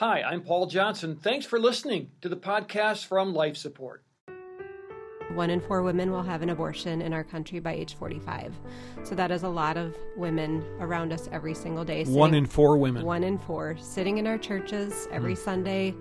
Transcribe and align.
Hi, 0.00 0.22
I'm 0.22 0.40
Paul 0.40 0.64
Johnson. 0.64 1.14
Thanks 1.14 1.44
for 1.44 1.60
listening 1.60 2.10
to 2.22 2.30
the 2.30 2.36
podcast 2.38 3.04
from 3.04 3.34
Life 3.34 3.58
Support. 3.58 4.02
One 5.34 5.50
in 5.50 5.60
four 5.60 5.82
women 5.82 6.10
will 6.10 6.22
have 6.22 6.40
an 6.40 6.48
abortion 6.48 7.02
in 7.02 7.12
our 7.12 7.22
country 7.22 7.60
by 7.60 7.74
age 7.74 7.96
45. 7.96 8.54
So 9.02 9.14
that 9.14 9.30
is 9.30 9.42
a 9.42 9.48
lot 9.50 9.76
of 9.76 9.94
women 10.16 10.64
around 10.78 11.12
us 11.12 11.28
every 11.32 11.52
single 11.52 11.84
day. 11.84 12.04
Sitting, 12.04 12.18
one 12.18 12.32
in 12.32 12.46
four 12.46 12.78
women. 12.78 13.04
One 13.04 13.22
in 13.22 13.36
four. 13.36 13.76
Sitting 13.78 14.16
in 14.16 14.26
our 14.26 14.38
churches 14.38 15.06
every 15.12 15.34
mm. 15.34 15.38
Sunday, 15.44 15.94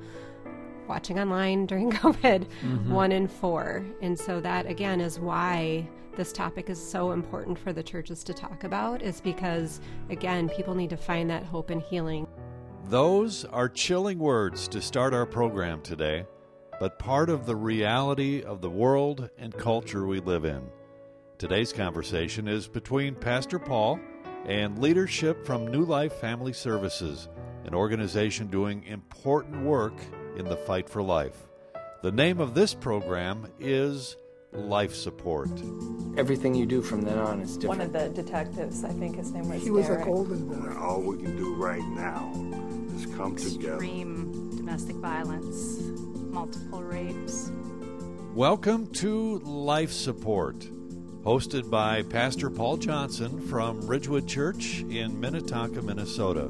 watching 0.87 1.19
online 1.19 1.65
during 1.65 1.91
COVID. 1.91 2.47
Mm-hmm. 2.63 2.93
One 2.93 3.11
in 3.11 3.27
four. 3.27 3.83
And 4.01 4.17
so 4.17 4.39
that, 4.39 4.65
again, 4.65 5.01
is 5.01 5.19
why 5.19 5.85
this 6.15 6.31
topic 6.31 6.69
is 6.69 6.81
so 6.81 7.11
important 7.11 7.59
for 7.59 7.73
the 7.73 7.83
churches 7.83 8.23
to 8.23 8.33
talk 8.33 8.63
about, 8.63 9.01
is 9.01 9.19
because, 9.19 9.81
again, 10.09 10.47
people 10.47 10.73
need 10.73 10.89
to 10.89 10.97
find 10.97 11.29
that 11.29 11.43
hope 11.43 11.69
and 11.69 11.81
healing. 11.81 12.27
Those 12.89 13.45
are 13.45 13.69
chilling 13.69 14.17
words 14.17 14.67
to 14.69 14.81
start 14.81 15.13
our 15.13 15.27
program 15.27 15.79
today, 15.83 16.25
but 16.79 16.97
part 16.97 17.29
of 17.29 17.45
the 17.45 17.55
reality 17.55 18.41
of 18.41 18.61
the 18.61 18.69
world 18.71 19.29
and 19.37 19.55
culture 19.55 20.07
we 20.07 20.19
live 20.19 20.43
in. 20.43 20.63
Today's 21.37 21.71
conversation 21.71 22.47
is 22.47 22.67
between 22.67 23.13
Pastor 23.13 23.59
Paul 23.59 23.99
and 24.47 24.79
leadership 24.79 25.45
from 25.45 25.67
New 25.67 25.85
Life 25.85 26.13
Family 26.13 26.51
Services, 26.51 27.29
an 27.63 27.75
organization 27.75 28.47
doing 28.47 28.83
important 28.85 29.61
work 29.61 29.93
in 30.35 30.45
the 30.45 30.57
fight 30.57 30.89
for 30.89 31.03
life. 31.03 31.45
The 32.01 32.11
name 32.11 32.39
of 32.39 32.55
this 32.55 32.73
program 32.73 33.45
is 33.59 34.17
Life 34.51 34.95
Support. 34.95 35.51
Everything 36.17 36.55
you 36.55 36.65
do 36.65 36.81
from 36.81 37.03
then 37.03 37.19
on 37.19 37.39
is 37.39 37.55
different. 37.55 37.79
One 37.79 37.81
of 37.81 37.93
the 37.93 38.09
detectives, 38.09 38.83
I 38.83 38.89
think 38.89 39.17
his 39.17 39.31
name 39.31 39.47
was. 39.47 39.61
He 39.61 39.69
was 39.69 39.89
a 39.89 39.97
golden 39.97 40.47
boy. 40.47 40.75
All 40.75 41.01
we 41.01 41.17
can 41.17 41.37
do 41.37 41.53
right 41.53 41.83
now 41.89 42.31
is 42.95 43.05
come 43.15 43.35
together. 43.35 43.73
Extreme 43.73 44.57
domestic 44.57 44.95
violence, 44.95 45.79
multiple 46.31 46.81
rapes. 46.81 47.51
Welcome 48.33 48.87
to 48.93 49.37
Life 49.39 49.91
Support, 49.91 50.61
hosted 51.23 51.69
by 51.69 52.01
Pastor 52.01 52.49
Paul 52.49 52.77
Johnson 52.77 53.39
from 53.49 53.85
Ridgewood 53.85 54.27
Church 54.27 54.83
in 54.89 55.19
Minnetonka, 55.19 55.83
Minnesota. 55.83 56.49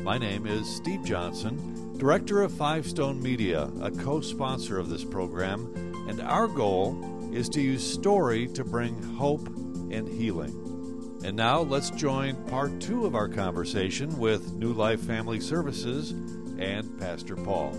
My 0.00 0.16
name 0.16 0.46
is 0.46 0.74
Steve 0.74 1.04
Johnson, 1.04 1.98
Director 1.98 2.40
of 2.40 2.52
Five 2.52 2.86
Stone 2.86 3.22
Media, 3.22 3.70
a 3.82 3.90
co 3.90 4.22
sponsor 4.22 4.78
of 4.78 4.88
this 4.88 5.04
program, 5.04 5.70
and 6.08 6.22
our 6.22 6.48
goal 6.48 7.12
is 7.36 7.50
to 7.50 7.60
use 7.60 7.86
story 7.86 8.46
to 8.46 8.64
bring 8.64 9.00
hope 9.14 9.46
and 9.90 10.08
healing. 10.08 11.20
And 11.22 11.36
now 11.36 11.60
let's 11.60 11.90
join 11.90 12.34
part 12.46 12.80
two 12.80 13.04
of 13.04 13.14
our 13.14 13.28
conversation 13.28 14.18
with 14.18 14.54
New 14.54 14.72
Life 14.72 15.02
Family 15.02 15.38
Services 15.38 16.12
and 16.58 16.98
Pastor 16.98 17.36
Paul. 17.36 17.78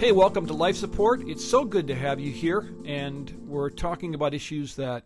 Hey, 0.00 0.10
welcome 0.10 0.46
to 0.48 0.52
Life 0.52 0.74
Support. 0.74 1.28
It's 1.28 1.44
so 1.44 1.64
good 1.64 1.86
to 1.86 1.94
have 1.94 2.18
you 2.18 2.32
here, 2.32 2.74
and 2.84 3.32
we're 3.46 3.70
talking 3.70 4.16
about 4.16 4.34
issues 4.34 4.74
that 4.74 5.04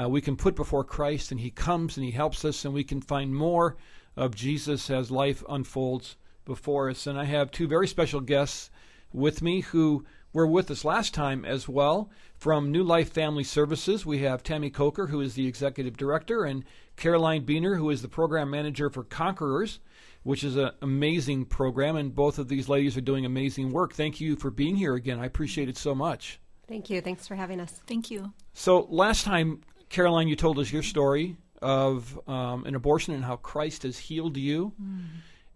uh, 0.00 0.08
we 0.08 0.20
can 0.20 0.36
put 0.36 0.54
before 0.54 0.84
Christ, 0.84 1.32
and 1.32 1.40
He 1.40 1.50
comes 1.50 1.96
and 1.96 2.06
He 2.06 2.12
helps 2.12 2.44
us, 2.44 2.64
and 2.64 2.72
we 2.72 2.84
can 2.84 3.00
find 3.00 3.34
more 3.34 3.76
of 4.14 4.36
Jesus 4.36 4.90
as 4.90 5.10
life 5.10 5.42
unfolds 5.48 6.14
before 6.44 6.88
us. 6.88 7.08
And 7.08 7.18
I 7.18 7.24
have 7.24 7.50
two 7.50 7.66
very 7.66 7.88
special 7.88 8.20
guests 8.20 8.70
with 9.12 9.42
me 9.42 9.62
who 9.62 10.04
were 10.34 10.46
with 10.46 10.70
us 10.70 10.84
last 10.84 11.14
time 11.14 11.46
as 11.46 11.66
well. 11.66 12.10
From 12.34 12.70
New 12.70 12.82
Life 12.82 13.10
Family 13.10 13.44
Services, 13.44 14.04
we 14.04 14.18
have 14.18 14.42
Tammy 14.42 14.68
Coker, 14.68 15.06
who 15.06 15.22
is 15.22 15.32
the 15.32 15.46
executive 15.46 15.96
director, 15.96 16.44
and 16.44 16.64
Caroline 16.96 17.46
Beener, 17.46 17.78
who 17.78 17.88
is 17.88 18.02
the 18.02 18.08
program 18.08 18.50
manager 18.50 18.90
for 18.90 19.04
Conquerors, 19.04 19.78
which 20.24 20.44
is 20.44 20.56
an 20.56 20.72
amazing 20.82 21.46
program. 21.46 21.96
And 21.96 22.14
both 22.14 22.38
of 22.38 22.48
these 22.48 22.68
ladies 22.68 22.96
are 22.98 23.00
doing 23.00 23.24
amazing 23.24 23.72
work. 23.72 23.94
Thank 23.94 24.20
you 24.20 24.36
for 24.36 24.50
being 24.50 24.76
here 24.76 24.94
again. 24.94 25.20
I 25.20 25.26
appreciate 25.26 25.70
it 25.70 25.78
so 25.78 25.94
much. 25.94 26.40
Thank 26.68 26.90
you. 26.90 27.00
Thanks 27.00 27.26
for 27.26 27.36
having 27.36 27.60
us. 27.60 27.80
Thank 27.86 28.10
you. 28.10 28.32
So, 28.52 28.86
last 28.90 29.24
time, 29.24 29.60
Caroline, 29.88 30.28
you 30.28 30.36
told 30.36 30.58
us 30.58 30.72
your 30.72 30.82
story 30.82 31.36
of 31.62 32.18
um, 32.28 32.66
an 32.66 32.74
abortion 32.74 33.14
and 33.14 33.24
how 33.24 33.36
Christ 33.36 33.84
has 33.84 33.96
healed 33.96 34.36
you. 34.36 34.72
Mm. 34.82 35.04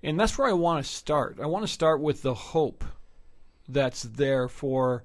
And 0.05 0.21
that's 0.21 0.39
where 0.39 0.49
I 0.49 0.53
want 0.53 0.85
to 0.85 0.91
start. 0.91 1.39
I 1.43 1.47
want 1.47 1.67
to 1.67 1.73
start 1.73 2.01
with 2.01 2.23
the 2.23 2.35
hope 2.35 2.85
that's 3.69 4.03
there 4.03 4.49
for 4.49 5.05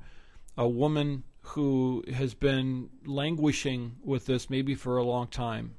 a 0.58 0.68
woman 0.68 1.24
who 1.42 2.04
has 2.14 2.34
been 2.34 2.90
languishing 3.06 3.98
with 4.04 4.26
this 4.26 4.50
maybe 4.50 4.76
for 4.76 4.98
a 4.98 5.04
long 5.04 5.28
time. 5.28 5.76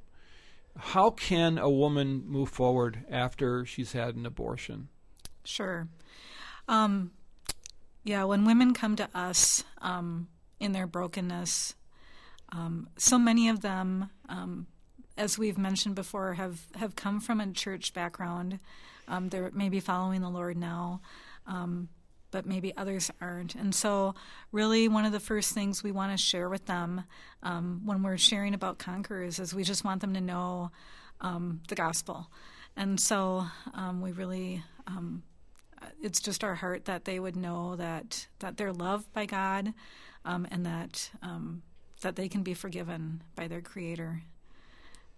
How 0.77 1.11
can 1.11 1.57
a 1.57 1.71
woman 1.71 2.25
move 2.27 2.51
forward 2.51 3.05
after 3.09 3.65
she's 3.65 3.93
had 3.93 4.17
an 4.17 4.27
abortion? 4.27 4.89
Sure. 5.45 5.89
Um, 6.69 7.13
yeah, 8.03 8.25
when 8.25 8.45
women 8.45 8.75
come 8.75 8.97
to 8.97 9.09
us 9.15 9.65
um, 9.81 10.29
in 10.61 10.73
their 10.73 10.87
brokenness, 10.87 11.75
um, 12.51 12.89
so 12.97 13.19
many 13.19 13.49
of 13.49 13.61
them, 13.61 14.11
um, 14.29 14.67
as 15.17 15.39
we've 15.39 15.59
mentioned 15.59 15.95
before, 15.95 16.35
have, 16.35 16.61
have 16.75 16.97
come 16.97 17.21
from 17.21 17.41
a 17.41 17.51
church 17.53 17.95
background. 17.95 18.59
Um, 19.09 19.29
they're 19.29 19.51
maybe 19.55 19.81
following 19.81 20.21
the 20.21 20.29
Lord 20.29 20.57
now. 20.57 21.01
But 22.35 22.47
maybe 22.47 22.77
others 22.77 23.13
aren't. 23.21 23.55
And 23.55 23.73
so, 23.73 24.17
really, 24.51 24.89
one 24.89 25.05
of 25.05 25.13
the 25.13 25.21
first 25.21 25.53
things 25.53 25.85
we 25.85 25.93
want 25.93 26.11
to 26.11 26.19
share 26.19 26.49
with 26.49 26.67
them 26.67 27.05
um, 27.45 27.83
when 27.85 28.03
we're 28.03 28.19
sharing 28.19 28.55
about 28.55 28.79
Conquerors 28.79 29.39
is 29.39 29.55
we 29.55 29.63
just 29.63 29.85
want 29.85 30.01
them 30.01 30.15
to 30.15 30.21
know 30.21 30.73
um, 31.21 31.61
the 31.69 31.77
gospel. 31.77 32.27
And 32.77 32.99
so, 32.99 33.47
um, 33.73 34.01
we 34.01 34.11
really, 34.11 34.65
um, 34.89 35.23
it's 36.03 36.21
just 36.21 36.43
our 36.43 36.57
heart 36.57 36.87
that 36.87 37.05
they 37.05 37.21
would 37.21 37.37
know 37.37 37.77
that 37.77 38.27
that 38.41 38.57
they're 38.57 38.73
loved 38.73 39.13
by 39.13 39.27
God, 39.27 39.73
um, 40.25 40.45
and 40.51 40.67
that 40.67 41.13
um, 41.23 41.63
that 42.01 42.17
they 42.17 42.29
can 42.29 42.43
be 42.43 42.55
forgiven 42.55 43.23
by 43.37 43.47
their 43.47 43.61
Creator 43.61 44.23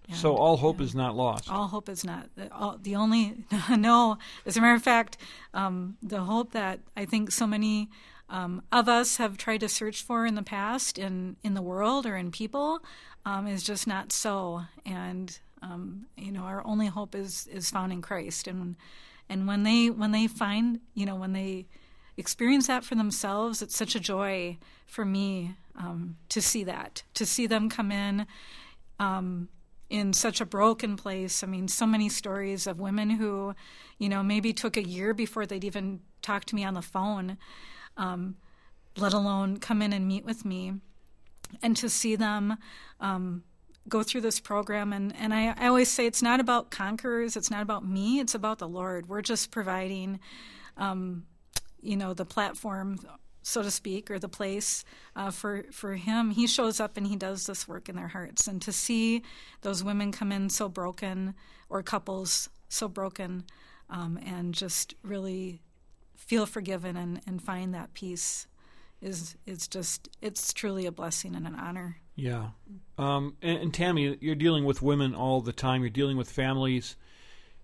and, 0.09 0.17
so 0.17 0.37
all 0.37 0.57
hope 0.57 0.81
is 0.81 0.95
not 0.95 1.17
lost. 1.17 1.51
All 1.51 1.67
hope 1.67 1.89
is 1.89 2.05
not. 2.05 2.29
All, 2.53 2.79
the 2.81 2.95
only 2.95 3.45
no. 3.71 4.19
As 4.45 4.57
a 4.57 4.61
matter 4.61 4.75
of 4.75 4.83
fact, 4.83 5.17
um, 5.53 5.97
the 6.03 6.21
hope 6.21 6.53
that 6.53 6.81
I 6.97 7.05
think 7.05 7.33
so 7.33 7.47
many 7.47 7.89
um, 8.29 8.63
of 8.73 8.89
us 8.89 9.17
have 9.17 9.37
tried 9.37 9.61
to 9.61 9.69
search 9.69 10.03
for 10.03 10.27
in 10.27 10.35
the 10.35 10.43
past 10.43 10.99
in 10.99 11.37
in 11.43 11.55
the 11.55 11.63
world 11.63 12.07
or 12.07 12.17
in 12.17 12.31
people 12.31 12.81
um, 13.25 13.47
is 13.47 13.63
just 13.63 13.87
not 13.87 14.13
so. 14.13 14.63
And 14.85 15.37
um, 15.63 16.07
you 16.17 16.33
know, 16.33 16.43
our 16.43 16.65
only 16.65 16.87
hope 16.87 17.15
is 17.15 17.49
is 17.49 17.71
found 17.71 17.93
in 17.93 18.03
Christ. 18.03 18.47
And 18.47 18.77
and 19.29 19.47
when 19.47 19.65
they 19.65 19.91
when 19.91 20.13
they 20.13 20.27
find 20.27 20.81
you 20.95 21.07
know 21.07 21.17
when 21.17 21.33
they 21.33 21.67
experience 22.17 22.69
that 22.69 22.85
for 22.85 22.95
themselves, 22.95 23.61
it's 23.61 23.77
such 23.77 23.95
a 23.95 24.01
joy 24.01 24.57
for 24.87 25.05
me 25.05 25.57
um, 25.77 26.17
to 26.29 26.41
see 26.41 26.65
that 26.65 27.03
to 27.15 27.27
see 27.27 27.47
them 27.47 27.69
come 27.69 27.91
in. 27.91 28.27
Um, 28.99 29.49
in 29.89 30.13
such 30.13 30.41
a 30.41 30.47
broken 30.47 30.97
place. 30.97 31.43
I 31.43 31.47
mean, 31.47 31.69
so 31.69 31.87
many 31.87 32.09
stories 32.09 32.67
of 32.67 32.81
women 32.81 33.11
who, 33.11 33.55
you 33.99 34.09
know, 34.09 34.23
maybe 34.23 34.53
took 34.53 34.77
a 34.77 34.87
year 34.87 35.15
before 35.15 35.47
they'd 35.47 35.65
even 35.65 36.01
talk 36.23 36.45
to 36.47 36.55
me 36.55 36.65
on 36.65 36.75
the 36.75 36.83
phone, 36.83 37.39
um, 37.97 38.37
let 38.97 39.13
alone 39.13 39.59
come 39.59 39.83
in 39.83 39.93
and 39.93 40.09
meet 40.09 40.25
with 40.25 40.45
me. 40.45 40.75
And 41.63 41.77
to 41.77 41.89
see 41.89 42.17
them 42.17 42.57
um, 42.99 43.45
go 43.89 44.03
through 44.03 44.23
this 44.23 44.41
program. 44.41 44.93
And, 44.93 45.15
and 45.17 45.33
I, 45.33 45.55
I 45.57 45.69
always 45.69 45.89
say 45.89 46.07
it's 46.07 46.23
not 46.23 46.41
about 46.41 46.71
conquerors, 46.71 47.37
it's 47.37 47.51
not 47.51 47.63
about 47.63 47.87
me, 47.87 48.19
it's 48.19 48.35
about 48.35 48.59
the 48.59 48.69
Lord. 48.69 49.09
We're 49.09 49.23
just 49.23 49.51
providing. 49.51 50.19
Um, 50.77 51.27
you 51.87 51.97
know 51.97 52.13
the 52.13 52.25
platform 52.25 52.99
so 53.47 53.63
to 53.63 53.71
speak, 53.71 54.11
or 54.11 54.19
the 54.19 54.29
place 54.29 54.85
uh, 55.15 55.31
for 55.31 55.67
for 55.71 55.95
him. 55.95 56.31
He 56.31 56.49
shows 56.49 56.81
up 56.81 56.97
and 56.97 57.07
he 57.07 57.15
does 57.15 57.47
this 57.47 57.69
work 57.69 57.89
in 57.89 57.95
their 57.95 58.09
hearts. 58.09 58.49
And 58.49 58.61
to 58.63 58.73
see 58.73 59.23
those 59.63 59.85
women 59.85 60.11
come 60.11 60.33
in 60.33 60.51
so 60.51 60.69
broken, 60.69 61.35
or 61.69 61.81
couples 61.85 62.49
so 62.69 62.89
broken, 62.89 63.45
um, 63.89 64.19
and 64.27 64.53
just 64.53 64.95
really 65.05 65.63
feel 66.17 66.45
forgiven 66.45 66.97
and, 66.97 67.21
and 67.25 67.41
find 67.41 67.73
that 67.73 67.95
peace 67.95 68.49
is 69.01 69.37
it's 69.47 69.69
just 69.69 70.09
it's 70.21 70.53
truly 70.53 70.85
a 70.85 70.91
blessing 70.91 71.37
and 71.37 71.47
an 71.47 71.55
honor. 71.55 71.99
Yeah, 72.17 72.49
um, 72.99 73.37
and, 73.43 73.59
and 73.59 73.75
Tammy, 73.75 74.19
you're 74.21 74.35
dealing 74.35 74.65
with 74.65 74.83
women 74.83 75.15
all 75.15 75.41
the 75.41 75.53
time. 75.53 75.83
You're 75.83 75.91
dealing 75.91 76.17
with 76.17 76.29
families. 76.29 76.97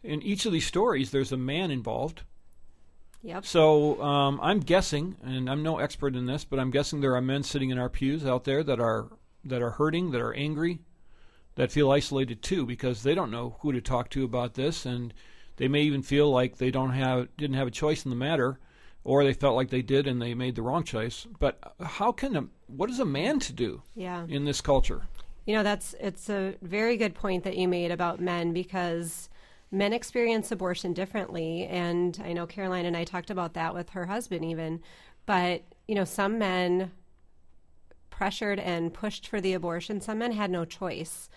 In 0.05 0.23
each 0.23 0.47
of 0.47 0.53
these 0.53 0.67
stories, 0.67 1.11
there's 1.11 1.33
a 1.33 1.37
man 1.37 1.73
involved 1.73 2.23
Yep. 3.23 3.47
So 3.47 4.03
um, 4.03 4.41
I'm 4.43 4.61
guessing, 4.61 5.17
and 5.23 5.49
I'm 5.49 5.63
no 5.63 5.79
expert 5.79 6.17
in 6.17 6.27
this, 6.27 6.45
but 6.45 6.59
I'm 6.59 6.71
guessing 6.71 7.01
there 7.01 7.15
are 7.15 7.23
men 7.23 7.43
sitting 7.43 7.71
in 7.71 7.79
our 7.79 7.89
pews 7.89 8.27
out 8.27 8.45
there 8.45 8.65
that 8.65 8.81
are 8.81 9.09
that 9.45 9.63
are 9.63 9.71
hurting, 9.71 10.11
that 10.13 10.21
are 10.21 10.35
angry, 10.35 10.81
that 11.55 11.73
feel 11.73 11.91
isolated 11.91 12.43
too, 12.43 12.67
because 12.67 13.03
they 13.03 13.15
don't 13.15 13.31
know 13.31 13.57
who 13.61 13.73
to 13.73 13.81
talk 13.81 14.09
to 14.11 14.25
about 14.25 14.55
this, 14.55 14.87
and 14.87 15.15
they 15.57 15.69
may 15.69 15.83
even 15.83 16.03
feel 16.03 16.31
like 16.31 16.57
they 16.57 16.71
don't 16.71 16.93
have 16.93 17.29
didn't 17.37 17.57
have 17.57 17.69
a 17.69 17.73
choice 17.73 18.05
in 18.05 18.11
the 18.11 18.17
matter, 18.17 18.59
or 19.05 19.25
they 19.25 19.35
felt 19.35 19.57
like 19.57 19.71
they 19.71 19.83
did 19.83 20.07
and 20.07 20.21
they 20.21 20.35
made 20.35 20.57
the 20.57 20.63
wrong 20.63 20.83
choice. 20.83 21.27
But 21.39 21.59
how 21.81 22.11
can 22.11 22.37
a 22.37 22.45
what 22.67 22.91
is 22.91 22.99
a 22.99 23.05
man 23.05 23.39
to 23.41 23.53
do? 23.53 23.83
Yeah. 23.95 24.27
In 24.29 24.45
this 24.45 24.61
culture. 24.61 25.03
You 25.47 25.55
know, 25.55 25.63
that's 25.63 25.95
it's 26.01 26.29
a 26.29 26.55
very 26.63 26.97
good 26.97 27.15
point 27.15 27.45
that 27.45 27.57
you 27.57 27.69
made 27.69 27.91
about 27.91 28.21
men 28.21 28.53
because 28.53 29.29
men 29.73 29.93
experience 29.93 30.53
abortion 30.53 30.93
differently. 30.93 31.67
And 31.67 32.21
I 32.25 32.35
know 32.35 32.47
Caroline 32.47 32.85
and 32.85 32.97
I 32.97 33.05
talked 33.05 33.31
about 33.31 33.55
that 33.55 33.75
with 33.75 33.91
her 33.91 34.07
husband, 34.07 34.45
even. 34.45 34.81
But, 35.27 35.63
you 35.89 35.95
know, 35.95 36.05
some 36.05 36.39
men 36.39 36.93
pressured 38.11 38.61
and 38.61 38.93
pushed 38.95 39.27
for 39.27 39.41
the 39.41 39.55
abortion, 39.55 40.01
some 40.01 40.19
men 40.19 40.33
had 40.33 40.51
no 40.51 40.65
choice. 40.65 41.29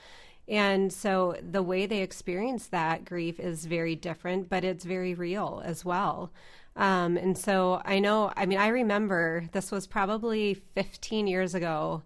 And 0.47 0.93
so 0.93 1.35
the 1.41 1.63
way 1.63 1.85
they 1.87 2.01
experience 2.01 2.67
that 2.67 3.05
grief 3.05 3.39
is 3.39 3.65
very 3.65 3.95
different, 3.95 4.49
but 4.49 4.63
it's 4.63 4.85
very 4.85 5.15
real 5.15 5.63
as 5.65 5.83
well. 5.83 6.31
Um, 6.75 7.17
and 7.17 7.37
so 7.37 7.81
I 7.85 7.99
know, 7.99 8.31
I 8.35 8.45
mean, 8.45 8.59
I 8.59 8.67
remember 8.67 9.45
this 9.53 9.71
was 9.71 9.87
probably 9.87 10.53
15 10.75 11.25
years 11.25 11.55
ago. 11.55 12.03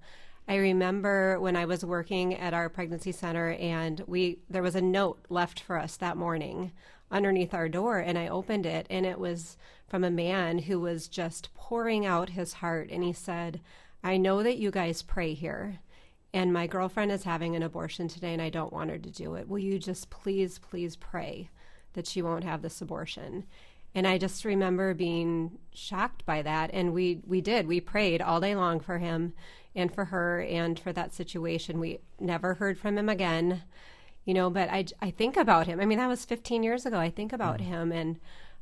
I 0.49 0.55
remember 0.55 1.39
when 1.39 1.55
I 1.55 1.65
was 1.65 1.85
working 1.85 2.33
at 2.33 2.55
our 2.55 2.69
pregnancy 2.69 3.11
center 3.11 3.51
and 3.51 4.01
we 4.07 4.39
there 4.49 4.63
was 4.63 4.73
a 4.73 4.81
note 4.81 5.23
left 5.29 5.59
for 5.59 5.77
us 5.77 5.95
that 5.97 6.17
morning 6.17 6.71
underneath 7.11 7.53
our 7.53 7.69
door 7.69 7.99
and 7.99 8.17
I 8.17 8.29
opened 8.29 8.65
it 8.65 8.87
and 8.89 9.05
it 9.05 9.19
was 9.19 9.57
from 9.87 10.03
a 10.03 10.09
man 10.09 10.57
who 10.57 10.79
was 10.79 11.07
just 11.07 11.53
pouring 11.53 12.03
out 12.03 12.31
his 12.31 12.53
heart 12.53 12.89
and 12.89 13.03
he 13.03 13.13
said, 13.13 13.61
"I 14.03 14.17
know 14.17 14.41
that 14.41 14.57
you 14.57 14.71
guys 14.71 15.03
pray 15.03 15.35
here 15.35 15.81
and 16.33 16.51
my 16.51 16.65
girlfriend 16.65 17.11
is 17.11 17.25
having 17.25 17.55
an 17.55 17.61
abortion 17.61 18.07
today 18.07 18.33
and 18.33 18.41
I 18.41 18.49
don't 18.49 18.73
want 18.73 18.89
her 18.89 18.97
to 18.97 19.11
do 19.11 19.35
it. 19.35 19.47
Will 19.47 19.59
you 19.59 19.77
just 19.77 20.09
please 20.09 20.57
please 20.57 20.95
pray 20.95 21.51
that 21.93 22.07
she 22.07 22.23
won't 22.23 22.43
have 22.43 22.63
this 22.63 22.81
abortion?" 22.81 23.45
And 23.95 24.07
I 24.07 24.17
just 24.17 24.45
remember 24.45 24.93
being 24.93 25.57
shocked 25.73 26.25
by 26.25 26.41
that. 26.41 26.69
And 26.73 26.93
we, 26.93 27.21
we 27.25 27.41
did. 27.41 27.67
We 27.67 27.79
prayed 27.79 28.21
all 28.21 28.39
day 28.39 28.55
long 28.55 28.79
for 28.79 28.99
him 28.99 29.33
and 29.75 29.93
for 29.93 30.05
her 30.05 30.41
and 30.41 30.79
for 30.79 30.93
that 30.93 31.13
situation. 31.13 31.79
We 31.79 31.99
never 32.19 32.55
heard 32.55 32.77
from 32.77 32.97
him 32.97 33.09
again, 33.09 33.63
you 34.25 34.33
know, 34.33 34.49
but 34.49 34.69
I, 34.69 34.85
I 35.01 35.11
think 35.11 35.37
about 35.37 35.67
him. 35.67 35.79
I 35.79 35.85
mean, 35.85 35.97
that 35.97 36.07
was 36.07 36.25
15 36.25 36.63
years 36.63 36.85
ago. 36.85 36.99
I 36.99 37.09
think 37.09 37.33
about 37.33 37.59
mm-hmm. 37.59 37.71
him 37.71 37.91
and, 37.91 38.19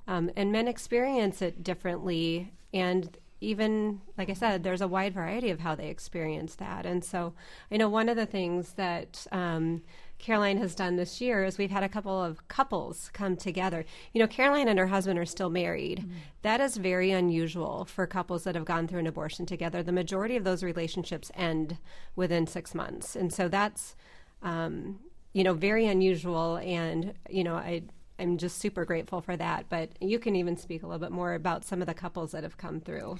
um, 0.07 0.31
and 0.35 0.51
men 0.51 0.67
experience 0.67 1.41
it 1.41 1.63
differently. 1.63 2.53
And 2.73 3.17
even, 3.41 4.01
like 4.17 4.29
I 4.29 4.33
said, 4.33 4.63
there's 4.63 4.81
a 4.81 4.87
wide 4.87 5.13
variety 5.13 5.49
of 5.49 5.59
how 5.59 5.75
they 5.75 5.89
experience 5.89 6.55
that. 6.55 6.85
And 6.85 7.03
so 7.03 7.33
I 7.71 7.77
know 7.77 7.89
one 7.89 8.09
of 8.09 8.15
the 8.15 8.25
things 8.25 8.73
that, 8.73 9.27
um, 9.31 9.81
Caroline 10.19 10.57
has 10.57 10.73
done 10.73 10.95
this 10.95 11.21
year 11.21 11.43
is 11.43 11.57
we've 11.57 11.71
had 11.71 11.83
a 11.83 11.89
couple 11.89 12.21
of 12.21 12.47
couples 12.47 13.09
come 13.13 13.35
together. 13.35 13.85
You 14.13 14.19
know, 14.19 14.27
Caroline 14.27 14.67
and 14.67 14.79
her 14.79 14.87
husband 14.87 15.19
are 15.19 15.25
still 15.25 15.49
married. 15.49 15.99
Mm-hmm. 15.99 16.11
That 16.41 16.59
is 16.59 16.77
very 16.77 17.11
unusual 17.11 17.85
for 17.85 18.07
couples 18.07 18.43
that 18.43 18.55
have 18.55 18.65
gone 18.65 18.87
through 18.87 18.99
an 18.99 19.07
abortion 19.07 19.45
together. 19.45 19.83
The 19.83 19.91
majority 19.91 20.35
of 20.35 20.43
those 20.43 20.63
relationships 20.63 21.31
end 21.35 21.77
within 22.15 22.47
six 22.47 22.73
months. 22.73 23.15
And 23.15 23.31
so 23.31 23.47
that's, 23.47 23.95
um, 24.41 24.99
you 25.33 25.43
know, 25.43 25.53
very 25.53 25.85
unusual. 25.85 26.57
And, 26.57 27.13
you 27.29 27.43
know, 27.43 27.55
I, 27.55 27.83
I'm 28.17 28.37
just 28.37 28.57
super 28.57 28.85
grateful 28.85 29.21
for 29.21 29.37
that. 29.37 29.67
But 29.69 29.91
you 30.01 30.17
can 30.17 30.35
even 30.35 30.57
speak 30.57 30.81
a 30.81 30.87
little 30.87 30.99
bit 30.99 31.11
more 31.11 31.35
about 31.35 31.63
some 31.63 31.79
of 31.81 31.87
the 31.87 31.93
couples 31.93 32.31
that 32.31 32.43
have 32.43 32.57
come 32.57 32.81
through. 32.81 33.19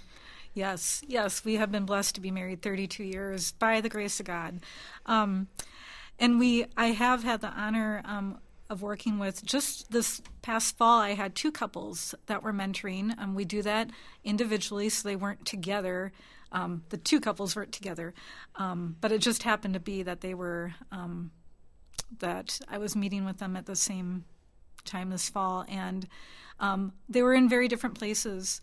Yes, 0.54 1.04
yes, 1.08 1.46
we 1.46 1.56
have 1.56 1.72
been 1.72 1.86
blessed 1.86 2.16
to 2.16 2.22
be 2.22 2.32
married 2.32 2.64
32 2.64 3.04
years 3.04 3.52
by 3.52 3.80
the 3.80 3.90
grace 3.90 4.20
of 4.20 4.26
God. 4.26 4.62
Um, 5.06 5.50
and 6.20 6.40
we 6.40 6.66
I 6.76 6.88
have 6.88 7.24
had 7.24 7.42
the 7.42 7.50
honor 7.50 8.02
um, 8.06 8.40
of 8.70 8.82
working 8.82 9.20
with 9.20 9.46
just 9.46 9.92
this 9.92 10.22
past 10.42 10.78
fall. 10.78 11.00
I 11.00 11.14
had 11.14 11.36
two 11.36 11.52
couples 11.52 12.14
that 12.26 12.44
were 12.44 12.54
mentoring. 12.54 13.18
Um, 13.18 13.36
we 13.36 13.46
do 13.46 13.62
that 13.62 13.90
individually, 14.24 14.90
so 14.90 15.08
they 15.08 15.16
weren't 15.16 15.46
together. 15.46 16.12
Um, 16.52 16.84
the 16.90 16.98
two 16.98 17.20
couples 17.20 17.56
weren't 17.56 17.72
together, 17.72 18.14
um, 18.56 18.96
but 19.02 19.12
it 19.12 19.20
just 19.20 19.44
happened 19.44 19.74
to 19.74 19.80
be 19.80 20.04
that 20.04 20.22
they 20.22 20.34
were 20.34 20.74
um, 20.92 21.32
that 22.20 22.60
I 22.70 22.78
was 22.78 22.96
meeting 22.96 23.26
with 23.26 23.38
them 23.38 23.56
at 23.56 23.66
the 23.66 23.76
same 23.76 24.26
time 24.86 25.10
this 25.10 25.30
fall, 25.30 25.66
and 25.68 26.08
um, 26.60 26.94
they 27.10 27.22
were 27.22 27.34
in 27.34 27.50
very 27.50 27.68
different 27.68 27.98
places. 27.98 28.62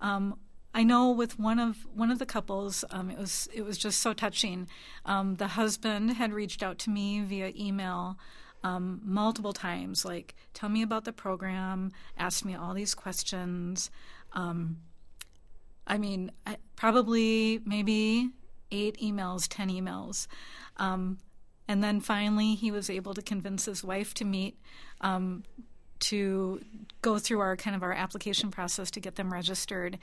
Um, 0.00 0.38
I 0.76 0.82
know 0.82 1.12
with 1.12 1.38
one 1.38 1.60
of 1.60 1.86
one 1.94 2.10
of 2.10 2.18
the 2.18 2.26
couples, 2.26 2.84
um, 2.90 3.08
it 3.08 3.16
was 3.16 3.48
it 3.54 3.62
was 3.62 3.78
just 3.78 4.00
so 4.00 4.12
touching. 4.12 4.66
Um, 5.06 5.36
the 5.36 5.46
husband 5.48 6.14
had 6.14 6.32
reached 6.32 6.62
out 6.62 6.78
to 6.80 6.90
me 6.90 7.20
via 7.20 7.52
email 7.56 8.18
um, 8.64 9.00
multiple 9.04 9.52
times, 9.52 10.04
like 10.04 10.34
tell 10.52 10.68
me 10.68 10.82
about 10.82 11.04
the 11.04 11.12
program, 11.12 11.92
ask 12.18 12.44
me 12.44 12.56
all 12.56 12.74
these 12.74 12.94
questions. 12.94 13.90
Um, 14.32 14.78
I 15.86 15.96
mean, 15.96 16.32
I, 16.44 16.56
probably 16.74 17.60
maybe 17.64 18.30
eight 18.72 18.98
emails, 19.00 19.46
ten 19.48 19.68
emails, 19.68 20.26
um, 20.78 21.18
and 21.68 21.84
then 21.84 22.00
finally 22.00 22.56
he 22.56 22.72
was 22.72 22.90
able 22.90 23.14
to 23.14 23.22
convince 23.22 23.66
his 23.66 23.84
wife 23.84 24.12
to 24.14 24.24
meet 24.24 24.58
um, 25.02 25.44
to 26.00 26.60
go 27.02 27.18
through 27.18 27.40
our 27.40 27.56
kind 27.56 27.74
of 27.76 27.82
our 27.82 27.92
application 27.92 28.50
process 28.50 28.90
to 28.92 29.00
get 29.00 29.14
them 29.16 29.32
registered 29.32 29.98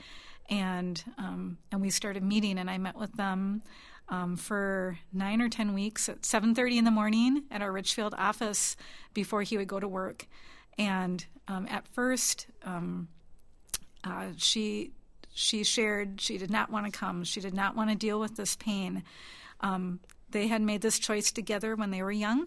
and 0.50 1.02
um, 1.18 1.58
and 1.70 1.80
we 1.80 1.90
started 1.90 2.22
meeting, 2.22 2.58
and 2.58 2.70
I 2.70 2.78
met 2.78 2.96
with 2.96 3.12
them 3.14 3.62
um, 4.08 4.36
for 4.36 4.98
nine 5.12 5.40
or 5.40 5.48
ten 5.48 5.74
weeks 5.74 6.08
at 6.08 6.24
seven 6.26 6.54
thirty 6.54 6.78
in 6.78 6.84
the 6.84 6.90
morning 6.90 7.44
at 7.50 7.62
our 7.62 7.72
Richfield 7.72 8.14
office 8.16 8.76
before 9.14 9.42
he 9.42 9.56
would 9.56 9.68
go 9.68 9.80
to 9.80 9.88
work. 9.88 10.26
And 10.78 11.24
um, 11.48 11.66
at 11.70 11.86
first, 11.88 12.46
um, 12.64 13.08
uh, 14.04 14.28
she 14.36 14.92
she 15.32 15.64
shared 15.64 16.20
she 16.20 16.38
did 16.38 16.50
not 16.50 16.70
want 16.70 16.86
to 16.86 16.92
come. 16.92 17.24
She 17.24 17.40
did 17.40 17.54
not 17.54 17.76
want 17.76 17.90
to 17.90 17.96
deal 17.96 18.20
with 18.20 18.36
this 18.36 18.56
pain. 18.56 19.04
Um, 19.60 20.00
they 20.30 20.48
had 20.48 20.62
made 20.62 20.80
this 20.80 20.98
choice 20.98 21.30
together 21.30 21.76
when 21.76 21.90
they 21.90 22.02
were 22.02 22.12
young, 22.12 22.46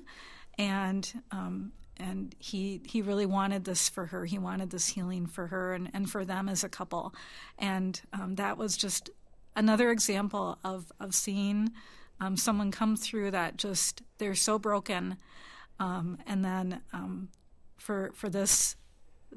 and 0.58 1.12
um, 1.32 1.72
and 1.98 2.36
he 2.40 2.82
he 2.86 3.02
really 3.02 3.26
wanted 3.26 3.64
this 3.64 3.90
for 3.90 4.08
her. 4.08 4.26
He 4.26 4.38
wanted 4.38 4.70
this 4.70 4.90
healing 4.90 5.26
for 5.28 5.48
her 5.48 5.74
and, 5.74 5.90
and 5.94 6.10
for 6.10 6.26
them 6.26 6.50
as 6.50 6.64
a 6.64 6.70
couple, 6.70 7.14
and 7.58 8.00
um, 8.14 8.36
that 8.36 8.58
was 8.58 8.78
just 8.78 9.10
another 9.56 9.92
example 9.92 10.58
of 10.64 10.92
of 11.00 11.16
seeing 11.16 11.72
um, 12.20 12.38
someone 12.38 12.72
come 12.72 12.96
through 12.96 13.32
that 13.32 13.58
just 13.58 14.02
they're 14.18 14.36
so 14.36 14.60
broken, 14.60 15.18
um, 15.80 16.18
and 16.26 16.44
then 16.44 16.82
um, 16.94 17.30
for 17.78 18.12
for 18.14 18.30
this 18.30 18.76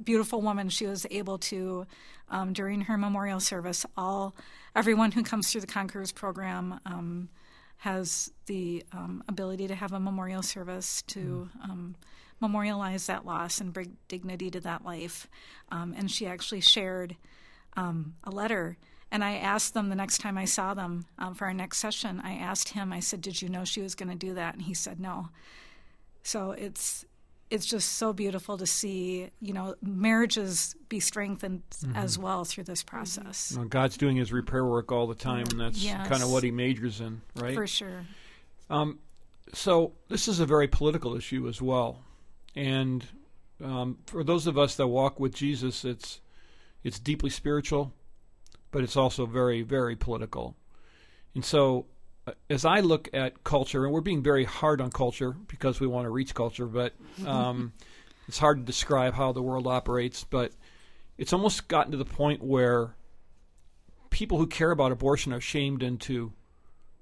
beautiful 0.02 0.40
woman, 0.40 0.69
she 0.69 0.87
was 0.87 1.06
able 1.10 1.38
to 1.38 1.87
um, 2.28 2.52
during 2.52 2.82
her 2.82 2.96
memorial 2.96 3.40
service, 3.40 3.84
all 3.96 4.34
everyone 4.75 5.12
who 5.12 5.22
comes 5.22 5.50
through 5.50 5.62
the 5.62 5.66
Conquerors 5.66 6.12
program 6.12 6.78
um, 6.87 7.28
has 7.78 8.32
the 8.46 8.84
ability 9.28 9.69
to 9.69 9.75
have 9.75 9.93
a 9.93 10.00
memorial 10.00 10.43
service 10.43 11.02
to. 11.02 11.49
Memorialize 12.40 13.06
that 13.06 13.26
loss 13.26 13.61
and 13.61 13.73
bring 13.73 13.96
dignity 14.08 14.50
to 14.50 14.61
that 14.61 14.85
life. 14.85 15.29
Um, 15.70 15.94
and 15.96 16.11
she 16.11 16.26
actually 16.26 16.61
shared 16.61 17.17
um, 17.76 18.14
a 18.25 18.31
letter. 18.31 18.76
And 19.11 19.24
I 19.24 19.36
asked 19.36 19.74
them 19.74 19.89
the 19.89 19.94
next 19.94 20.19
time 20.19 20.36
I 20.36 20.44
saw 20.44 20.74
them 20.74 21.06
um, 21.19 21.34
for 21.34 21.46
our 21.46 21.55
next 21.55 21.79
session, 21.79 22.20
I 22.22 22.32
asked 22.34 22.70
him, 22.70 22.93
I 22.93 23.01
said, 23.01 23.22
Did 23.22 23.41
you 23.41 23.48
know 23.48 23.65
she 23.65 23.81
was 23.81 23.94
going 23.94 24.10
to 24.10 24.15
do 24.15 24.34
that? 24.34 24.55
And 24.55 24.63
he 24.63 24.74
said, 24.74 25.01
No. 25.01 25.31
So 26.22 26.51
it's 26.51 27.06
it's 27.51 27.67
just 27.67 27.93
so 27.94 28.13
beautiful 28.13 28.58
to 28.58 28.67
see, 28.67 29.31
you 29.41 29.53
know, 29.53 29.74
marriages 29.81 30.74
be 30.89 31.01
strengthened 31.01 31.63
mm-hmm. 31.70 31.96
as 31.96 32.19
well 32.19 32.44
through 32.44 32.65
this 32.65 32.82
process. 32.82 33.55
Well, 33.56 33.67
God's 33.67 33.96
doing 33.96 34.17
His 34.17 34.32
repair 34.32 34.65
work 34.65 34.93
all 34.93 35.06
the 35.06 35.15
time, 35.15 35.46
and 35.51 35.60
that's 35.60 35.82
yes. 35.82 36.06
kind 36.08 36.22
of 36.22 36.31
what 36.31 36.43
He 36.43 36.51
majors 36.51 37.01
in, 37.01 37.22
right? 37.36 37.55
For 37.55 37.67
sure. 37.67 38.05
Um, 38.69 38.98
so 39.55 39.93
this 40.08 40.29
is 40.29 40.41
a 40.41 40.46
very 40.46 40.69
political 40.69 41.17
issue 41.17 41.48
as 41.48 41.63
well. 41.63 42.01
And 42.58 43.06
um, 43.62 43.98
for 44.06 44.24
those 44.24 44.48
of 44.48 44.58
us 44.58 44.74
that 44.77 44.88
walk 44.88 45.20
with 45.20 45.32
Jesus, 45.32 45.84
it's 45.84 46.20
it's 46.82 46.98
deeply 46.98 47.31
spiritual, 47.31 47.93
but 48.72 48.82
it's 48.82 48.96
also 48.96 49.27
very 49.27 49.62
very 49.62 49.94
political. 49.94 50.56
And 51.36 51.44
so, 51.44 51.86
uh, 52.27 52.32
as 52.50 52.65
I 52.65 52.81
look 52.81 53.08
at 53.12 53.44
culture, 53.44 53.84
and 53.84 53.94
we're 53.94 54.00
being 54.00 54.24
very 54.24 54.44
hard 54.44 54.81
on 54.81 54.91
culture 54.91 55.36
because 55.46 55.79
we 55.79 55.86
want 55.86 56.06
to 56.06 56.10
reach 56.10 56.34
culture, 56.34 56.67
but 56.67 56.94
um, 57.27 57.72
it's 58.27 58.38
hard 58.38 58.58
to 58.58 58.65
describe 58.65 59.15
how 59.15 59.31
the 59.31 59.43
world 59.43 59.69
operates. 59.69 60.24
But 60.24 60.50
it's 61.17 61.32
almost 61.32 61.69
gotten 61.69 61.93
to 61.93 61.98
the 61.98 62.05
point 62.05 62.43
where 62.43 62.96
people 64.10 64.38
who 64.38 64.48
care 64.48 64.72
about 64.72 64.91
abortion 64.91 65.32
are 65.32 65.41
shamed 65.41 65.84
into 65.84 66.32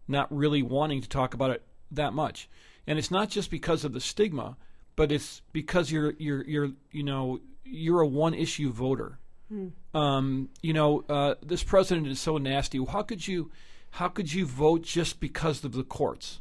not 0.06 0.30
really 0.30 0.60
wanting 0.60 1.00
to 1.00 1.08
talk 1.08 1.32
about 1.32 1.50
it 1.50 1.62
that 1.90 2.12
much. 2.12 2.46
And 2.86 2.98
it's 2.98 3.10
not 3.10 3.30
just 3.30 3.50
because 3.50 3.84
of 3.86 3.94
the 3.94 4.00
stigma, 4.00 4.58
but 4.96 5.12
it's 5.12 5.42
because 5.52 5.90
you're 5.90 6.14
you're 6.18 6.42
you're 6.44 6.70
you 6.90 7.02
know 7.02 7.40
you're 7.64 8.00
a 8.00 8.06
one 8.06 8.34
issue 8.34 8.72
voter. 8.72 9.18
Hmm. 9.48 9.68
Um, 9.94 10.48
you 10.62 10.72
know, 10.72 11.04
uh, 11.08 11.36
this 11.44 11.62
president 11.62 12.08
is 12.08 12.18
so 12.18 12.38
nasty. 12.38 12.84
How 12.84 13.02
could 13.02 13.28
you 13.28 13.50
how 13.90 14.08
could 14.08 14.32
you 14.32 14.46
vote 14.46 14.82
just 14.82 15.20
because 15.20 15.64
of 15.64 15.72
the 15.72 15.84
courts? 15.84 16.40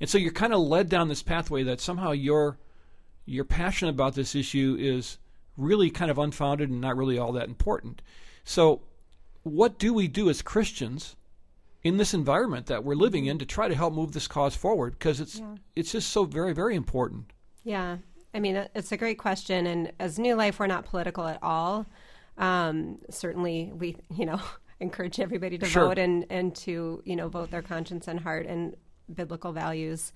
And 0.00 0.08
so 0.08 0.18
you're 0.18 0.32
kind 0.32 0.52
of 0.52 0.60
led 0.60 0.88
down 0.88 1.08
this 1.08 1.22
pathway 1.22 1.62
that 1.64 1.80
somehow 1.80 2.12
your 2.12 2.58
your 3.24 3.44
passion 3.44 3.88
about 3.88 4.14
this 4.14 4.34
issue 4.34 4.76
is 4.78 5.18
really 5.56 5.90
kind 5.90 6.10
of 6.10 6.18
unfounded 6.18 6.70
and 6.70 6.80
not 6.80 6.96
really 6.96 7.18
all 7.18 7.32
that 7.32 7.48
important. 7.48 8.02
So 8.44 8.82
what 9.42 9.78
do 9.78 9.92
we 9.94 10.08
do 10.08 10.28
as 10.28 10.42
Christians 10.42 11.16
in 11.82 11.96
this 11.96 12.14
environment 12.14 12.66
that 12.66 12.84
we're 12.84 12.94
living 12.94 13.26
in 13.26 13.38
to 13.38 13.46
try 13.46 13.68
to 13.68 13.74
help 13.74 13.92
move 13.92 14.12
this 14.12 14.28
cause 14.28 14.56
forward 14.56 14.98
because 14.98 15.20
it's 15.20 15.38
yeah. 15.38 15.54
it's 15.76 15.92
just 15.92 16.10
so 16.10 16.24
very 16.24 16.52
very 16.52 16.74
important. 16.74 17.32
Yeah. 17.64 17.98
I 18.34 18.40
mean, 18.40 18.66
it's 18.74 18.92
a 18.92 18.96
great 18.96 19.18
question. 19.18 19.66
And 19.66 19.92
as 20.00 20.18
New 20.18 20.34
Life, 20.34 20.58
we're 20.58 20.66
not 20.66 20.84
political 20.84 21.26
at 21.26 21.38
all. 21.42 21.86
Um, 22.38 22.98
certainly, 23.10 23.70
we, 23.74 23.96
you 24.10 24.26
know, 24.26 24.40
encourage 24.80 25.20
everybody 25.20 25.58
to 25.58 25.66
Sure. 25.66 25.88
vote 25.88 25.98
and, 25.98 26.26
and 26.30 26.54
to, 26.56 27.02
you 27.04 27.14
know, 27.16 27.28
vote 27.28 27.50
their 27.50 27.62
conscience 27.62 28.08
and 28.08 28.20
heart 28.20 28.46
and 28.46 28.74
biblical 29.12 29.52
values. 29.52 30.12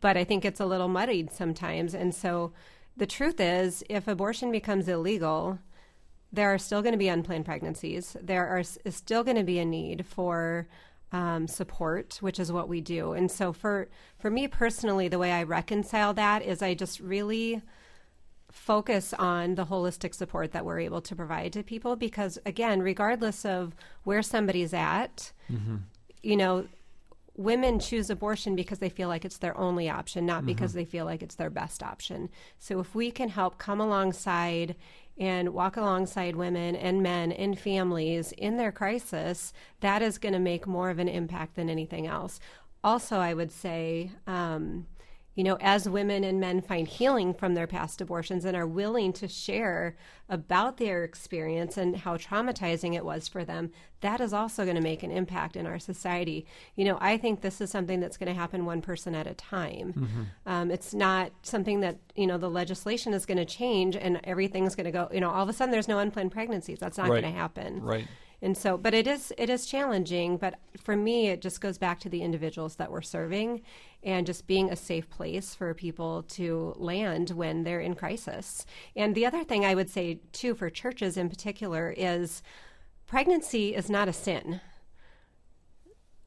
But 0.00 0.16
I 0.16 0.24
think 0.24 0.44
it's 0.44 0.60
a 0.60 0.66
little 0.66 0.88
muddied 0.88 1.32
sometimes. 1.32 1.94
And 1.94 2.14
so 2.14 2.52
the 2.96 3.06
truth 3.06 3.40
is, 3.40 3.82
if 3.88 4.06
abortion 4.06 4.52
becomes 4.52 4.88
illegal, 4.88 5.58
there 6.32 6.52
are 6.52 6.58
still 6.58 6.82
going 6.82 6.92
to 6.92 6.98
be 6.98 7.08
unplanned 7.08 7.46
pregnancies. 7.46 8.16
There 8.22 8.46
are 8.46 8.58
is 8.58 8.96
still 8.96 9.24
going 9.24 9.36
to 9.36 9.44
be 9.44 9.58
a 9.58 9.64
need 9.64 10.04
for 10.06 10.68
um, 11.12 11.46
support, 11.46 12.18
which 12.20 12.38
is 12.38 12.50
what 12.50 12.68
we 12.68 12.80
do. 12.80 13.12
And 13.12 13.30
so 13.30 13.52
for 13.52 13.88
for 14.18 14.30
me 14.30 14.48
personally, 14.48 15.08
the 15.08 15.18
way 15.18 15.32
I 15.32 15.42
reconcile 15.42 16.14
that 16.14 16.42
is 16.42 16.62
I 16.62 16.74
just 16.74 17.00
really 17.00 17.62
focus 18.50 19.12
on 19.14 19.54
the 19.54 19.66
holistic 19.66 20.14
support 20.14 20.52
that 20.52 20.64
we're 20.64 20.80
able 20.80 21.00
to 21.02 21.14
provide 21.14 21.52
to 21.52 21.62
people 21.62 21.94
because 21.94 22.38
again 22.46 22.80
regardless 22.80 23.44
of 23.44 23.74
where 24.04 24.22
somebody's 24.22 24.72
at 24.72 25.30
you 26.22 26.36
know 26.36 26.66
women 27.36 27.78
choose 27.78 28.08
abortion 28.08 28.56
because 28.56 28.78
they 28.78 28.88
feel 28.88 29.08
like 29.08 29.24
it's 29.24 29.38
their 29.38 29.56
only 29.58 29.90
option 29.90 30.24
not 30.24 30.46
because 30.46 30.72
they 30.72 30.84
feel 30.86 31.04
like 31.04 31.22
it's 31.22 31.34
their 31.34 31.50
best 31.50 31.82
option. 31.82 32.30
So 32.58 32.80
if 32.80 32.94
we 32.94 33.10
can 33.10 33.28
help 33.28 33.58
come 33.58 33.80
alongside 33.80 34.74
and 35.18 35.54
walk 35.54 35.76
alongside 35.76 36.36
women 36.36 36.76
and 36.76 37.02
men 37.02 37.32
and 37.32 37.58
families 37.58 38.32
in 38.32 38.56
their 38.56 38.72
crisis 38.72 39.52
that 39.80 40.02
is 40.02 40.18
going 40.18 40.32
to 40.32 40.38
make 40.38 40.66
more 40.66 40.90
of 40.90 40.98
an 40.98 41.08
impact 41.08 41.56
than 41.56 41.70
anything 41.70 42.06
else. 42.06 42.38
Also 42.84 43.18
i 43.18 43.34
would 43.34 43.50
say 43.50 44.10
um, 44.26 44.86
you 45.36 45.44
know, 45.44 45.56
as 45.60 45.88
women 45.88 46.24
and 46.24 46.40
men 46.40 46.60
find 46.60 46.88
healing 46.88 47.32
from 47.34 47.54
their 47.54 47.66
past 47.68 48.00
abortions 48.00 48.44
and 48.44 48.56
are 48.56 48.66
willing 48.66 49.12
to 49.12 49.28
share 49.28 49.94
about 50.28 50.78
their 50.78 51.04
experience 51.04 51.76
and 51.76 51.94
how 51.94 52.16
traumatizing 52.16 52.96
it 52.96 53.04
was 53.04 53.28
for 53.28 53.44
them, 53.44 53.70
that 54.00 54.20
is 54.20 54.32
also 54.32 54.64
going 54.64 54.76
to 54.76 54.82
make 54.82 55.02
an 55.02 55.10
impact 55.10 55.54
in 55.54 55.66
our 55.66 55.78
society. 55.78 56.46
You 56.74 56.86
know, 56.86 56.98
I 57.00 57.16
think 57.18 57.42
this 57.42 57.60
is 57.60 57.70
something 57.70 58.00
that's 58.00 58.16
going 58.16 58.28
to 58.34 58.34
happen 58.34 58.64
one 58.64 58.80
person 58.82 59.14
at 59.14 59.26
a 59.26 59.34
time. 59.34 60.26
Um, 60.46 60.70
it's 60.70 60.92
not 60.94 61.30
something 61.42 61.80
that, 61.80 61.98
you 62.14 62.26
know, 62.26 62.38
the 62.38 62.50
legislation 62.50 63.12
is 63.14 63.26
going 63.26 63.38
to 63.38 63.44
change 63.44 63.94
and 63.94 64.18
everything's 64.24 64.74
going 64.74 64.86
to 64.86 64.90
go, 64.90 65.08
you 65.12 65.20
know, 65.20 65.30
all 65.30 65.42
of 65.42 65.48
a 65.48 65.52
sudden 65.52 65.70
there's 65.70 65.86
no 65.88 65.98
unplanned 65.98 66.32
pregnancies. 66.32 66.78
That's 66.78 66.98
not 66.98 67.08
Right. 67.08 67.22
going 67.22 67.32
to 67.34 67.38
happen. 67.38 67.82
Right. 67.82 68.08
And 68.42 68.56
so, 68.56 68.76
but 68.76 68.94
it 68.94 69.06
is 69.06 69.32
it 69.38 69.48
is 69.48 69.66
challenging. 69.66 70.36
But 70.36 70.54
for 70.78 70.96
me, 70.96 71.28
it 71.28 71.40
just 71.40 71.60
goes 71.60 71.78
back 71.78 72.00
to 72.00 72.08
the 72.08 72.22
individuals 72.22 72.76
that 72.76 72.90
we're 72.90 73.02
serving, 73.02 73.62
and 74.02 74.26
just 74.26 74.46
being 74.46 74.70
a 74.70 74.76
safe 74.76 75.08
place 75.08 75.54
for 75.54 75.72
people 75.74 76.22
to 76.22 76.74
land 76.76 77.30
when 77.30 77.64
they're 77.64 77.80
in 77.80 77.94
crisis. 77.94 78.66
And 78.94 79.14
the 79.14 79.26
other 79.26 79.42
thing 79.42 79.64
I 79.64 79.74
would 79.74 79.90
say 79.90 80.20
too, 80.32 80.54
for 80.54 80.70
churches 80.70 81.16
in 81.16 81.28
particular, 81.28 81.94
is 81.96 82.42
pregnancy 83.06 83.74
is 83.74 83.88
not 83.88 84.08
a 84.08 84.12
sin. 84.12 84.60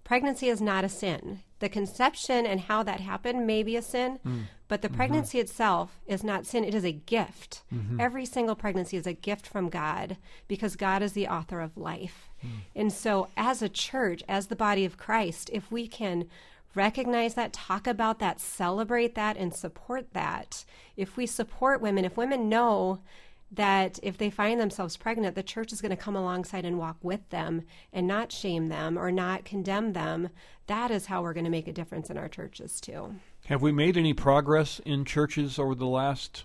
Pregnancy 0.03 0.49
is 0.49 0.61
not 0.61 0.83
a 0.83 0.89
sin. 0.89 1.41
The 1.59 1.69
conception 1.69 2.45
and 2.45 2.61
how 2.61 2.83
that 2.83 2.99
happened 2.99 3.45
may 3.45 3.63
be 3.63 3.75
a 3.75 3.81
sin, 3.81 4.19
mm. 4.25 4.43
but 4.67 4.81
the 4.81 4.87
mm-hmm. 4.87 4.97
pregnancy 4.97 5.39
itself 5.39 5.99
is 6.07 6.23
not 6.23 6.45
sin. 6.45 6.63
It 6.63 6.73
is 6.73 6.85
a 6.85 6.91
gift. 6.91 7.63
Mm-hmm. 7.73 7.99
Every 7.99 8.25
single 8.25 8.55
pregnancy 8.55 8.97
is 8.97 9.05
a 9.05 9.13
gift 9.13 9.45
from 9.45 9.69
God 9.69 10.17
because 10.47 10.75
God 10.75 11.01
is 11.01 11.13
the 11.13 11.27
author 11.27 11.59
of 11.59 11.77
life. 11.77 12.29
Mm. 12.43 12.49
And 12.75 12.93
so, 12.93 13.27
as 13.35 13.61
a 13.61 13.69
church, 13.69 14.23
as 14.27 14.47
the 14.47 14.55
body 14.55 14.85
of 14.85 14.97
Christ, 14.97 15.49
if 15.51 15.71
we 15.71 15.87
can 15.87 16.25
recognize 16.75 17.33
that, 17.33 17.53
talk 17.53 17.87
about 17.87 18.19
that, 18.19 18.39
celebrate 18.39 19.15
that, 19.15 19.37
and 19.37 19.53
support 19.53 20.13
that, 20.13 20.63
if 20.95 21.17
we 21.17 21.25
support 21.25 21.81
women, 21.81 22.05
if 22.05 22.15
women 22.15 22.47
know 22.47 22.99
that 23.51 23.99
if 24.03 24.17
they 24.17 24.29
find 24.29 24.59
themselves 24.59 24.95
pregnant, 24.97 25.35
the 25.35 25.43
church 25.43 25.71
is 25.73 25.81
going 25.81 25.89
to 25.89 25.95
come 25.95 26.15
alongside 26.15 26.65
and 26.65 26.77
walk 26.77 26.97
with 27.01 27.27
them 27.29 27.63
and 27.91 28.07
not 28.07 28.31
shame 28.31 28.69
them 28.69 28.97
or 28.97 29.11
not 29.11 29.43
condemn 29.45 29.93
them. 29.93 30.29
That 30.67 30.91
is 30.91 31.07
how 31.07 31.23
we're 31.23 31.33
going 31.33 31.45
to 31.45 31.49
make 31.49 31.67
a 31.67 31.73
difference 31.73 32.09
in 32.09 32.17
our 32.17 32.29
churches, 32.29 32.79
too. 32.79 33.15
Have 33.47 33.61
we 33.61 33.71
made 33.71 33.97
any 33.97 34.13
progress 34.13 34.79
in 34.85 35.03
churches 35.05 35.57
over 35.57 35.73
the 35.73 35.87
last 35.87 36.43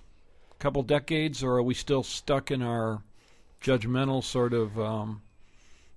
couple 0.58 0.82
decades, 0.82 1.42
or 1.42 1.56
are 1.56 1.62
we 1.62 1.74
still 1.74 2.02
stuck 2.02 2.50
in 2.50 2.62
our 2.62 3.02
judgmental 3.60 4.24
sort 4.24 4.54
of? 4.54 4.78
Um, 4.78 5.20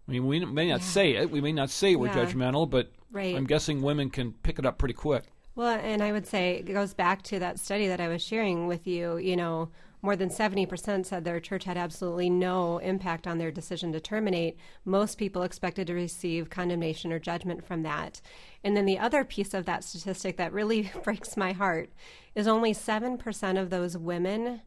I 0.07 0.11
mean, 0.11 0.27
we 0.27 0.43
may 0.43 0.69
not 0.69 0.81
say 0.81 1.15
it. 1.15 1.31
We 1.31 1.39
may 1.39 1.53
not 1.53 1.69
say 1.69 1.95
we're 1.95 2.07
Yeah. 2.07 2.25
judgmental, 2.25 2.69
but 2.69 2.91
Right. 3.11 3.35
I'm 3.35 3.45
guessing 3.45 3.81
women 3.81 4.09
can 4.09 4.33
pick 4.33 4.59
it 4.59 4.65
up 4.65 4.77
pretty 4.77 4.93
quick. 4.93 5.23
Well, 5.57 5.79
and 5.81 6.03
I 6.03 6.11
would 6.11 6.27
say 6.27 6.57
it 6.57 6.71
goes 6.71 6.93
back 6.93 7.23
to 7.23 7.39
that 7.39 7.57
study 7.57 7.87
that 7.87 7.99
I 7.99 8.09
was 8.09 8.21
sharing 8.21 8.67
with 8.67 8.85
you. 8.85 9.17
You 9.17 9.35
know, 9.35 9.69
more 10.03 10.15
than 10.15 10.29
70% 10.29 11.03
said 11.03 11.25
their 11.25 11.39
church 11.39 11.63
had 11.63 11.77
absolutely 11.77 12.29
no 12.29 12.77
impact 12.77 13.25
on 13.25 13.39
their 13.39 13.49
decision 13.49 13.91
to 13.93 13.99
terminate. 13.99 14.55
Most 14.85 15.17
people 15.17 15.41
expected 15.41 15.87
to 15.87 15.95
receive 15.95 16.51
condemnation 16.51 17.11
or 17.11 17.17
judgment 17.17 17.65
from 17.65 17.81
that. 17.81 18.21
And 18.63 18.77
then 18.77 18.85
the 18.85 18.99
other 18.99 19.23
piece 19.23 19.55
of 19.55 19.65
that 19.65 19.83
statistic 19.83 20.37
that 20.37 20.53
really 20.53 20.91
breaks 21.03 21.35
my 21.35 21.53
heart 21.53 21.89
is 22.35 22.47
only 22.47 22.75
7% 22.75 23.59
of 23.59 23.71
those 23.71 23.97
women 23.97 24.61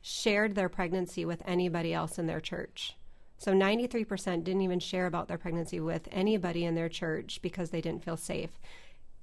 shared 0.00 0.56
their 0.56 0.68
pregnancy 0.68 1.24
with 1.24 1.40
anybody 1.46 1.94
else 1.94 2.18
in 2.18 2.26
their 2.26 2.40
church. 2.40 2.96
So 3.38 3.52
93% 3.52 4.42
didn't 4.42 4.62
even 4.62 4.80
share 4.80 5.06
about 5.06 5.28
their 5.28 5.38
pregnancy 5.38 5.78
with 5.78 6.08
anybody 6.10 6.64
in 6.64 6.74
their 6.74 6.88
church 6.88 7.38
because 7.42 7.70
they 7.70 7.80
didn't 7.80 8.04
feel 8.04 8.16
safe. 8.16 8.58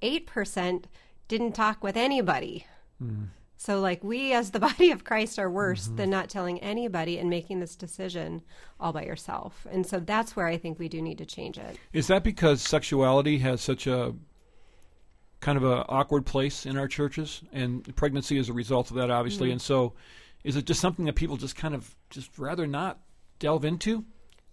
8% 0.01 0.85
didn't 1.29 1.53
talk 1.53 1.81
with 1.81 1.95
anybody. 1.95 2.65
Hmm. 2.97 3.25
So, 3.55 3.81
like, 3.81 4.03
we 4.03 4.33
as 4.33 4.51
the 4.51 4.59
body 4.69 4.91
of 4.91 5.03
Christ 5.05 5.39
are 5.39 5.49
worse 5.49 5.87
mm-hmm. 5.87 5.95
than 5.97 6.09
not 6.09 6.29
telling 6.29 6.59
anybody 6.59 7.17
and 7.17 7.29
making 7.29 7.59
this 7.61 7.75
decision 7.75 8.41
all 8.79 8.91
by 8.91 9.03
yourself. 9.03 9.65
And 9.71 9.85
so 9.85 9.99
that's 9.99 10.35
where 10.35 10.47
I 10.47 10.57
think 10.57 10.79
we 10.79 10.89
do 10.89 11.01
need 11.01 11.17
to 11.19 11.25
change 11.25 11.57
it. 11.57 11.77
Is 11.93 12.07
that 12.07 12.23
because 12.23 12.61
sexuality 12.61 13.37
has 13.39 13.61
such 13.61 13.87
a 13.87 14.13
kind 15.41 15.57
of 15.57 15.63
a 15.63 15.85
awkward 15.87 16.25
place 16.25 16.65
in 16.65 16.77
our 16.77 16.87
churches, 16.87 17.41
and 17.53 17.95
pregnancy 17.95 18.37
is 18.37 18.49
a 18.49 18.53
result 18.53 18.89
of 18.91 18.97
that, 18.97 19.11
obviously? 19.11 19.47
Mm-hmm. 19.47 19.53
And 19.53 19.61
so, 19.61 19.93
is 20.43 20.55
it 20.55 20.65
just 20.65 20.79
something 20.79 21.05
that 21.05 21.15
people 21.15 21.37
just 21.37 21.55
kind 21.55 21.75
of 21.75 21.95
just 22.09 22.37
rather 22.39 22.65
not 22.65 22.99
delve 23.39 23.65
into? 23.65 24.05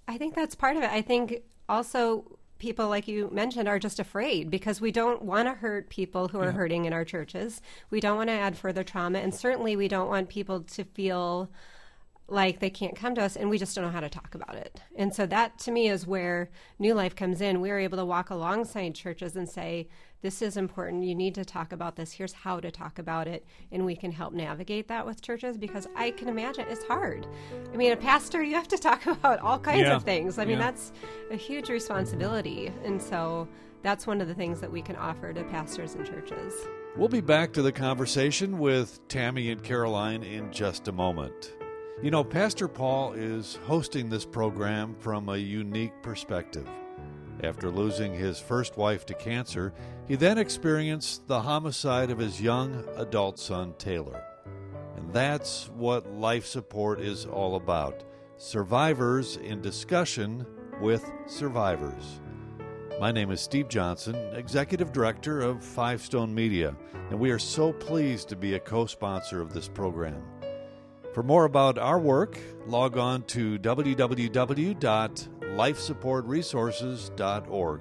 I 0.08 0.18
think 0.18 0.34
that's 0.34 0.54
part 0.54 0.76
of 0.76 0.82
it. 0.82 0.90
I 0.90 1.02
think 1.02 1.42
also 1.68 2.38
people, 2.58 2.88
like 2.88 3.06
you 3.08 3.28
mentioned, 3.32 3.68
are 3.68 3.78
just 3.78 3.98
afraid 3.98 4.50
because 4.50 4.80
we 4.80 4.90
don't 4.90 5.22
want 5.22 5.48
to 5.48 5.54
hurt 5.54 5.88
people 5.88 6.28
who 6.28 6.40
are 6.40 6.52
hurting 6.52 6.84
in 6.84 6.92
our 6.92 7.04
churches. 7.04 7.60
We 7.90 8.00
don't 8.00 8.16
want 8.16 8.28
to 8.28 8.34
add 8.34 8.56
further 8.56 8.82
trauma. 8.82 9.18
And 9.18 9.34
certainly 9.34 9.76
we 9.76 9.88
don't 9.88 10.08
want 10.08 10.28
people 10.28 10.62
to 10.62 10.84
feel 10.84 11.50
like 12.28 12.58
they 12.58 12.70
can't 12.70 12.96
come 12.96 13.14
to 13.14 13.22
us 13.22 13.36
and 13.36 13.48
we 13.48 13.58
just 13.58 13.74
don't 13.74 13.84
know 13.84 13.90
how 13.90 14.00
to 14.00 14.08
talk 14.08 14.34
about 14.34 14.56
it. 14.56 14.80
And 14.96 15.14
so 15.14 15.26
that 15.26 15.58
to 15.60 15.70
me 15.70 15.88
is 15.88 16.06
where 16.06 16.50
New 16.78 16.94
Life 16.94 17.14
comes 17.14 17.40
in. 17.40 17.60
We're 17.60 17.78
able 17.78 17.98
to 17.98 18.04
walk 18.04 18.30
alongside 18.30 18.94
churches 18.94 19.36
and 19.36 19.48
say, 19.48 19.88
this 20.22 20.42
is 20.42 20.56
important. 20.56 21.04
You 21.04 21.14
need 21.14 21.34
to 21.36 21.44
talk 21.44 21.72
about 21.72 21.96
this. 21.96 22.12
Here's 22.12 22.32
how 22.32 22.58
to 22.60 22.70
talk 22.70 22.98
about 22.98 23.28
it. 23.28 23.44
And 23.70 23.84
we 23.84 23.94
can 23.94 24.10
help 24.10 24.32
navigate 24.32 24.88
that 24.88 25.04
with 25.06 25.20
churches 25.22 25.56
because 25.58 25.86
I 25.94 26.10
can 26.10 26.28
imagine 26.28 26.66
it's 26.68 26.84
hard. 26.84 27.26
I 27.72 27.76
mean, 27.76 27.92
a 27.92 27.96
pastor, 27.96 28.42
you 28.42 28.54
have 28.54 28.68
to 28.68 28.78
talk 28.78 29.06
about 29.06 29.40
all 29.40 29.58
kinds 29.58 29.82
Yeah. 29.82 29.96
of 29.96 30.02
things. 30.04 30.38
I 30.38 30.44
mean, 30.44 30.58
Yeah. 30.58 30.64
that's 30.70 30.92
a 31.30 31.36
huge 31.36 31.68
responsibility. 31.68 32.72
And 32.84 33.00
so 33.00 33.46
that's 33.82 34.06
one 34.06 34.20
of 34.20 34.26
the 34.28 34.34
things 34.34 34.60
that 34.60 34.72
we 34.72 34.82
can 34.82 34.96
offer 34.96 35.32
to 35.32 35.44
pastors 35.44 35.94
and 35.94 36.04
churches. 36.06 36.54
We'll 36.96 37.08
be 37.08 37.20
back 37.20 37.52
to 37.52 37.62
the 37.62 37.72
conversation 37.72 38.58
with 38.58 39.06
Tammy 39.08 39.50
and 39.50 39.62
Caroline 39.62 40.22
in 40.22 40.50
just 40.50 40.88
a 40.88 40.92
moment. 40.92 41.52
You 42.02 42.10
know, 42.10 42.24
Pastor 42.24 42.68
Paul 42.68 43.12
is 43.12 43.58
hosting 43.64 44.08
this 44.08 44.24
program 44.24 44.94
from 44.98 45.28
a 45.28 45.36
unique 45.36 45.92
perspective. 46.02 46.66
After 47.42 47.70
losing 47.70 48.14
his 48.14 48.40
first 48.40 48.76
wife 48.76 49.04
to 49.06 49.14
cancer, 49.14 49.74
he 50.08 50.16
then 50.16 50.38
experienced 50.38 51.26
the 51.28 51.42
homicide 51.42 52.10
of 52.10 52.18
his 52.18 52.40
young 52.40 52.84
adult 52.96 53.38
son, 53.38 53.74
Taylor. 53.78 54.24
And 54.96 55.12
that's 55.12 55.68
what 55.70 56.10
life 56.10 56.46
support 56.46 57.00
is 57.00 57.26
all 57.26 57.56
about 57.56 58.04
survivors 58.38 59.36
in 59.36 59.62
discussion 59.62 60.46
with 60.80 61.10
survivors. 61.26 62.20
My 63.00 63.12
name 63.12 63.30
is 63.30 63.40
Steve 63.40 63.68
Johnson, 63.68 64.14
Executive 64.34 64.92
Director 64.92 65.42
of 65.42 65.62
Five 65.62 66.00
Stone 66.00 66.34
Media, 66.34 66.74
and 67.10 67.20
we 67.20 67.30
are 67.30 67.38
so 67.38 67.72
pleased 67.74 68.28
to 68.30 68.36
be 68.36 68.54
a 68.54 68.60
co 68.60 68.86
sponsor 68.86 69.42
of 69.42 69.52
this 69.52 69.68
program. 69.68 70.22
For 71.12 71.22
more 71.22 71.44
about 71.44 71.78
our 71.78 71.98
work, 71.98 72.38
log 72.66 72.96
on 72.98 73.22
to 73.24 73.58
www.lifesupportresources.org. 75.56 77.80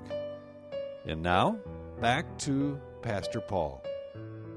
And 1.05 1.21
now, 1.21 1.57
back 2.01 2.37
to 2.39 2.79
Pastor 3.01 3.39
Paul. 3.41 3.83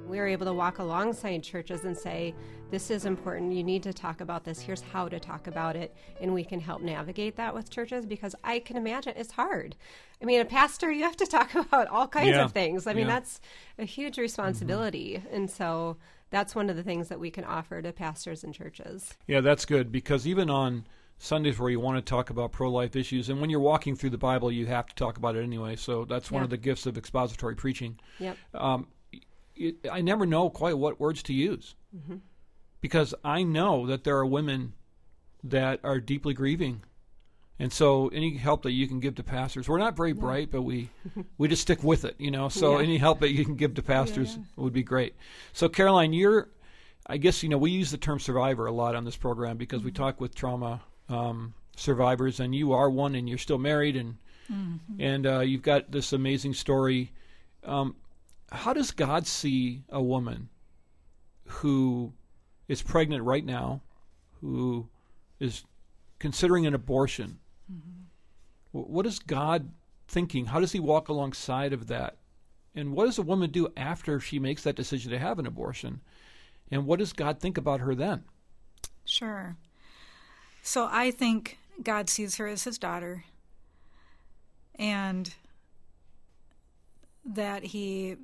we 0.07 0.19
were 0.19 0.27
able 0.27 0.47
to 0.47 0.55
walk 0.55 0.79
alongside 0.79 1.43
churches 1.43 1.85
and 1.85 1.95
say, 1.97 2.35
this 2.71 2.91
is 2.91 3.05
important. 3.05 3.53
You 3.53 3.63
need 3.65 3.83
to 3.83 3.93
talk 3.93 4.21
about 4.23 4.45
this. 4.45 4.59
Here's 4.61 4.81
how 4.81 5.07
to 5.09 5.19
talk 5.21 5.47
about 5.49 5.77
it. 5.77 5.95
And 6.21 6.33
we 6.33 6.45
can 6.45 6.61
help 6.61 6.81
navigate 6.81 7.37
that 7.37 7.53
with 7.55 7.69
churches 7.71 8.07
because 8.07 8.35
I 8.45 8.59
can 8.61 8.77
imagine 8.79 9.13
it's 9.17 9.33
hard. 9.33 9.77
I 10.23 10.25
mean, 10.25 10.41
a 10.41 10.45
pastor, 10.47 10.91
you 10.91 11.03
have 11.05 11.17
to 11.19 11.27
talk 11.27 11.55
about 11.55 11.89
all 11.89 12.09
kinds 12.09 12.31
Yeah. 12.31 12.45
of 12.45 12.53
things. 12.53 12.87
I 12.87 12.95
mean, 12.95 13.07
Yeah. 13.07 13.15
that's 13.15 13.41
a 13.79 13.85
huge 13.85 14.17
responsibility. 14.19 15.21
Mm-hmm. 15.23 15.35
And 15.35 15.51
so 15.51 15.97
that's 16.31 16.55
one 16.55 16.71
of 16.71 16.77
the 16.77 16.83
things 16.83 17.09
that 17.09 17.21
we 17.21 17.31
can 17.31 17.45
offer 17.45 17.81
to 17.83 17.93
pastors 17.93 18.43
and 18.45 18.55
churches. 18.55 19.15
Yeah, 19.27 19.41
that's 19.43 19.65
good 19.67 19.91
because 19.93 20.27
even 20.27 20.49
on 20.51 20.87
Sundays 21.19 21.59
where 21.59 21.69
you 21.71 21.81
want 21.81 21.97
to 21.99 22.03
talk 22.09 22.31
about 22.31 22.53
pro 22.53 22.71
life 22.71 22.95
issues, 22.95 23.29
and 23.29 23.41
when 23.41 23.51
you're 23.51 23.59
walking 23.61 23.97
through 23.97 24.11
the 24.11 24.19
Bible, 24.19 24.53
you 24.53 24.67
have 24.67 24.87
to 24.87 24.95
talk 24.95 25.17
about 25.17 25.35
it 25.37 25.43
anyway. 25.43 25.75
So 25.77 26.05
that's 26.05 26.31
one 26.31 26.41
Yeah. 26.43 26.45
of 26.45 26.51
the 26.51 26.57
gifts 26.57 26.87
of 26.87 26.97
expository 26.97 27.57
preaching. 27.57 27.99
Yep. 28.21 28.37
Um, 28.55 28.87
it, 29.57 29.77
I 29.91 30.01
never 30.01 30.25
know 30.27 30.49
quite 30.51 30.79
what 30.79 31.01
words 31.01 31.23
to 31.25 31.33
use 31.33 31.75
because 32.81 33.15
I 33.25 33.43
know 33.43 33.87
that 33.87 34.05
there 34.05 34.17
are 34.17 34.27
women 34.27 34.75
that 35.43 35.81
are 35.83 35.99
deeply 36.01 36.35
grieving. 36.35 36.83
And 37.61 37.73
so, 37.73 38.07
any 38.09 38.37
help 38.37 38.63
that 38.63 38.71
you 38.71 38.87
can 38.87 39.01
give 39.01 39.17
to 39.17 39.25
pastors, 39.25 39.69
we're 39.69 39.79
not 39.79 39.97
very 39.97 40.13
bright, 40.13 40.49
but 40.53 40.63
we 40.63 40.91
we 41.39 41.49
just 41.49 41.63
stick 41.63 41.83
with 41.83 42.05
it, 42.05 42.15
you 42.19 42.31
know. 42.31 42.49
So, 42.49 42.77
Yeah. 42.79 42.85
any 42.85 42.99
help 42.99 43.19
that 43.19 43.33
you 43.33 43.45
can 43.45 43.57
give 43.57 43.75
to 43.75 43.83
pastors 43.83 44.39
would 44.55 44.73
be 44.73 44.85
great. 44.85 45.17
So, 45.53 45.69
Caroline, 45.69 46.13
you're, 46.13 46.51
I 47.09 47.17
guess, 47.17 47.43
you 47.43 47.49
know, 47.49 47.59
we 47.59 47.73
use 47.73 47.91
the 47.91 47.97
term 47.99 48.21
survivor 48.21 48.67
a 48.67 48.71
lot 48.73 48.95
on 48.95 49.05
this 49.05 49.17
program 49.17 49.57
because 49.57 49.83
we 49.83 49.91
talk 49.91 50.21
with 50.21 50.37
trauma 50.37 50.83
um, 51.09 51.55
survivors, 51.77 52.41
and 52.41 52.55
you 52.55 52.73
are 52.73 52.91
one, 52.91 53.15
and 53.15 53.29
you're 53.29 53.39
still 53.39 53.59
married, 53.59 53.97
and 53.97 54.17
and 54.99 55.27
uh, 55.27 55.41
you've 55.41 55.63
got 55.63 55.91
this 55.93 56.13
amazing 56.13 56.55
story. 56.55 57.13
Um, 57.65 57.97
how 58.51 58.73
does 58.73 58.91
God 58.93 59.27
see 59.27 59.83
a 59.91 60.03
woman 60.03 60.49
who 61.47 62.13
is 62.67 62.83
pregnant 62.83 63.25
right 63.25 63.45
now, 63.45 63.83
who 64.41 64.89
is 65.41 65.65
considering 66.19 66.67
an 66.67 66.75
abortion? 66.75 67.39
Wh- 68.73 68.89
What 68.89 69.07
is 69.07 69.19
God 69.19 69.71
thinking? 70.09 70.47
How 70.47 70.61
does 70.61 70.73
He 70.73 70.81
walk 70.81 71.09
alongside 71.09 71.73
of 71.73 71.87
that? 71.89 72.17
And 72.75 72.93
what 72.93 73.07
does 73.07 73.19
a 73.19 73.23
woman 73.23 73.51
do 73.51 73.69
after 73.77 74.21
she 74.21 74.39
makes 74.39 74.63
that 74.63 74.77
decision 74.77 75.11
to 75.11 75.19
have 75.19 75.39
an 75.39 75.47
abortion? 75.47 76.01
And 76.71 76.87
what 76.87 76.99
does 77.01 77.13
God 77.13 77.41
think 77.41 77.59
about 77.59 77.81
her 77.81 77.95
then? 77.95 78.25
Sure. 79.05 79.57
So 80.69 80.87
I 80.93 81.13
think 81.13 81.57
God 81.83 82.11
sees 82.11 82.37
her 82.37 82.47
as 82.47 82.65
his 82.65 82.77
daughter 82.77 83.25
and 84.75 85.35
that 87.25 87.65
he 87.65 88.17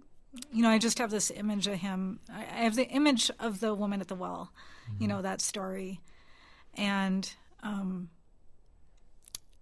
you 0.52 0.62
know, 0.62 0.68
I 0.68 0.76
just 0.76 0.98
have 0.98 1.10
this 1.10 1.30
image 1.30 1.66
of 1.68 1.76
him. 1.76 2.20
I 2.30 2.42
have 2.42 2.76
the 2.76 2.86
image 2.88 3.30
of 3.40 3.60
the 3.60 3.74
woman 3.74 4.02
at 4.02 4.08
the 4.08 4.14
well, 4.14 4.52
you 4.98 5.08
know, 5.08 5.22
that 5.22 5.40
story, 5.40 6.00
and 6.74 7.32
um, 7.62 8.10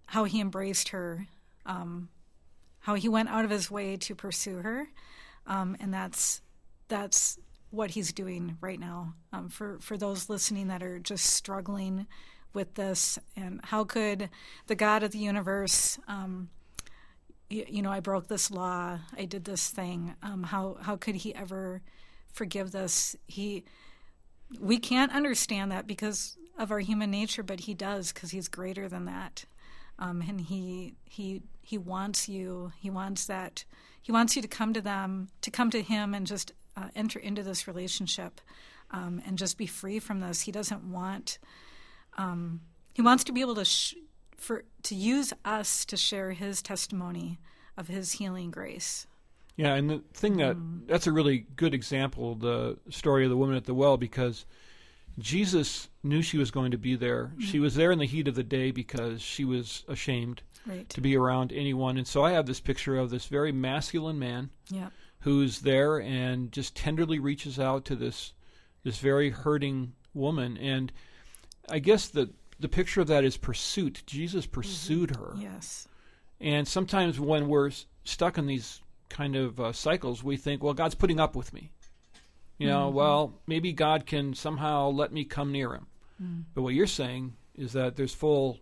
how 0.07 0.25
he 0.25 0.41
embraced 0.41 0.89
her, 0.89 1.27
um, 1.65 2.09
how 2.79 2.95
he 2.95 3.07
went 3.07 3.29
out 3.29 3.45
of 3.45 3.51
his 3.51 3.71
way 3.71 3.95
to 3.97 4.13
pursue 4.13 4.57
her, 4.57 4.89
um, 5.47 5.77
and 5.79 5.93
that's 5.93 6.41
that's 6.89 7.39
what 7.69 7.91
he's 7.91 8.11
doing 8.11 8.57
right 8.59 8.79
now. 8.79 9.13
Um, 9.31 9.47
for 9.47 9.77
for 9.79 9.95
those 9.95 10.27
listening 10.27 10.67
that 10.67 10.83
are 10.83 10.99
just 10.99 11.27
struggling 11.27 12.07
with 12.53 12.75
this, 12.75 13.19
and 13.35 13.59
how 13.63 13.83
could 13.83 14.29
the 14.67 14.75
God 14.75 15.03
of 15.03 15.11
the 15.11 15.19
universe 15.19 15.97
um, 16.07 16.49
you, 17.53 17.65
you 17.67 17.81
know, 17.81 17.91
I 17.91 17.99
broke 17.99 18.27
this 18.27 18.51
law, 18.51 18.99
I 19.17 19.25
did 19.25 19.45
this 19.45 19.69
thing. 19.69 20.15
Um, 20.23 20.43
how 20.43 20.77
how 20.81 20.95
could 20.95 21.15
he 21.15 21.33
ever 21.35 21.81
forgive 22.33 22.71
this? 22.71 23.15
He, 23.27 23.63
we 24.59 24.79
can't 24.79 25.13
understand 25.13 25.71
that 25.71 25.87
because 25.87 26.37
of 26.57 26.71
our 26.71 26.79
human 26.79 27.11
nature, 27.11 27.43
but 27.43 27.61
he 27.61 27.73
does 27.73 28.11
because 28.11 28.31
he's 28.31 28.47
greater 28.47 28.89
than 28.89 29.05
that, 29.05 29.45
um, 29.99 30.21
and 30.21 30.41
he 30.41 30.95
he 31.05 31.43
he 31.61 31.77
wants 31.77 32.27
you. 32.27 32.73
He 32.79 32.89
wants 32.89 33.25
that. 33.27 33.63
He 34.01 34.11
wants 34.11 34.35
you 34.35 34.41
to 34.41 34.47
come 34.49 34.73
to 34.73 34.81
them, 34.81 35.29
to 35.41 35.51
come 35.51 35.69
to 35.69 35.81
him, 35.81 36.13
and 36.13 36.27
just 36.27 36.51
uh, 36.75 36.89
enter 36.95 37.19
into 37.19 37.41
this 37.41 37.67
relationship, 37.67 38.41
um, 38.91 39.21
and 39.25 39.37
just 39.37 39.57
be 39.57 39.67
free 39.67 39.99
from 39.99 40.19
this. 40.19 40.41
He 40.41 40.51
doesn't 40.51 40.83
want. 40.83 41.37
Um, 42.17 42.61
he 42.93 43.01
wants 43.01 43.23
to 43.25 43.31
be 43.31 43.41
able 43.41 43.55
to 43.55 43.65
sh- 43.65 43.95
for 44.37 44.63
to 44.83 44.95
use 44.95 45.33
us 45.45 45.85
to 45.85 45.97
share 45.97 46.31
his 46.31 46.61
testimony 46.61 47.39
of 47.77 47.87
his 47.87 48.13
healing 48.13 48.51
grace. 48.51 49.07
Yeah, 49.55 49.75
and 49.75 49.89
the 49.89 50.01
thing 50.13 50.37
that 50.37 50.57
that's 50.87 51.07
a 51.07 51.11
really 51.11 51.45
good 51.55 51.73
example, 51.73 52.35
the 52.35 52.77
story 52.89 53.23
of 53.23 53.29
the 53.29 53.37
woman 53.37 53.55
at 53.55 53.65
the 53.65 53.73
well, 53.73 53.97
because 53.97 54.45
Jesus 55.19 55.89
knew 56.01 56.21
she 56.21 56.37
was 56.37 56.49
going 56.51 56.71
to 56.71 56.77
be 56.77 56.95
there. 56.95 57.33
She 57.39 57.59
was 57.59 57.75
there 57.75 57.91
in 57.91 57.99
the 57.99 58.05
heat 58.07 58.27
of 58.27 58.35
the 58.35 58.43
day 58.43 58.71
because 58.71 59.21
she 59.21 59.45
was 59.45 59.83
ashamed 59.87 60.41
Right. 60.65 60.87
to 60.89 61.01
be 61.01 61.15
around 61.17 61.51
anyone. 61.51 61.97
And 61.97 62.07
so 62.07 62.23
I 62.23 62.31
have 62.31 62.45
this 62.45 62.59
picture 62.61 62.97
of 62.97 63.09
this 63.09 63.25
very 63.25 63.51
masculine 63.51 64.17
man 64.17 64.49
Yeah. 64.69 64.89
who's 65.19 65.59
there 65.61 65.99
and 66.01 66.51
just 66.51 66.75
tenderly 66.75 67.19
reaches 67.19 67.59
out 67.59 67.85
to 67.85 67.95
this 67.95 68.33
this 68.83 68.97
very 68.99 69.29
hurting 69.29 69.93
woman. 70.13 70.57
And 70.57 70.91
I 71.69 71.79
guess 71.79 72.07
the 72.07 72.31
the 72.59 72.69
picture 72.69 73.01
of 73.01 73.07
that 73.07 73.23
is 73.23 73.37
pursuit. 73.37 74.03
Jesus 74.05 74.45
mm-hmm. 74.45 74.53
pursued 74.53 75.15
her. 75.15 75.33
Yes. 75.37 75.87
And 76.39 76.67
sometimes 76.67 77.19
when 77.19 77.47
we're 77.47 77.69
s- 77.69 77.85
stuck 78.03 78.37
in 78.37 78.47
these 78.47 78.81
kind 79.09 79.35
of 79.35 79.59
uh, 79.59 79.71
cycles, 79.73 80.23
we 80.23 80.37
think, 80.37 80.63
well, 80.63 80.73
God's 80.73 80.95
putting 80.95 81.19
up 81.19 81.35
with 81.35 81.53
me. 81.53 81.71
You 82.57 82.67
know, 82.67 82.87
mm-hmm. 82.87 82.95
well, 82.95 83.41
maybe 83.47 83.73
God 83.73 84.05
can 84.05 84.33
somehow 84.33 84.89
let 84.89 85.11
me 85.11 85.25
come 85.25 85.51
near 85.51 85.73
him. 85.73 85.87
Mm. 86.21 86.43
But 86.53 86.61
what 86.61 86.73
you're 86.73 86.87
saying 86.87 87.33
is 87.55 87.73
that 87.73 87.95
there's 87.95 88.13
full 88.13 88.59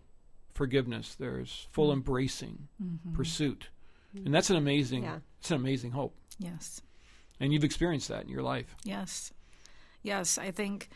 forgiveness, 0.54 1.14
there's 1.14 1.68
full 1.70 1.90
mm. 1.90 1.94
embracing, 1.94 2.68
mm-hmm. 2.82 3.14
pursuit. 3.14 3.68
Mm. 4.16 4.26
And 4.26 4.34
that's 4.34 4.50
an 4.50 4.56
amazing 4.56 5.04
Yeah. 5.04 5.18
it's 5.38 5.50
an 5.50 5.56
amazing 5.56 5.92
hope. 5.92 6.16
Yes. 6.38 6.82
And 7.38 7.52
you've 7.52 7.64
experienced 7.64 8.08
that 8.08 8.22
in 8.22 8.28
your 8.28 8.42
life. 8.42 8.74
Yes. 8.84 9.32
Yes, 10.02 10.38
I 10.38 10.50
think 10.50 10.88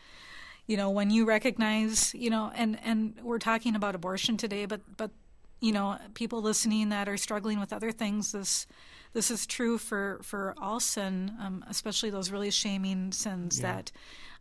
you 0.67 0.77
know 0.77 0.89
when 0.89 1.09
you 1.09 1.25
recognize, 1.25 2.13
you 2.13 2.29
know, 2.29 2.51
and 2.55 2.79
and 2.83 3.15
we're 3.23 3.39
talking 3.39 3.75
about 3.75 3.95
abortion 3.95 4.37
today, 4.37 4.65
but 4.65 4.81
but 4.97 5.11
you 5.59 5.71
know, 5.71 5.97
people 6.13 6.41
listening 6.41 6.89
that 6.89 7.09
are 7.09 7.17
struggling 7.17 7.59
with 7.59 7.73
other 7.73 7.91
things 7.91 8.31
this 8.31 8.67
this 9.13 9.31
is 9.31 9.47
true 9.47 9.77
for 9.77 10.19
for 10.21 10.53
all 10.57 10.79
sin, 10.79 11.31
um, 11.41 11.65
especially 11.69 12.09
those 12.09 12.29
really 12.29 12.51
shaming 12.51 13.11
sins 13.11 13.61
that 13.61 13.91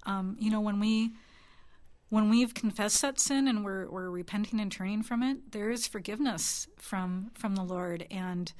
um, 0.05 0.37
you 0.39 0.51
know 0.51 0.61
when 0.61 0.81
we 0.81 1.13
when 2.09 2.31
we've 2.31 2.55
confessed 2.55 3.03
that 3.03 3.19
sin 3.19 3.49
and 3.49 3.65
we're 3.65 3.89
we're 3.89 4.11
repenting 4.11 4.61
and 4.61 4.71
turning 4.71 5.03
from 5.03 5.23
it, 5.23 5.53
there 5.53 5.71
is 5.71 5.87
forgiveness 5.87 6.69
from 6.77 7.31
from 7.35 7.55
the 7.55 7.63
Lord. 7.63 8.07
And 8.11 8.53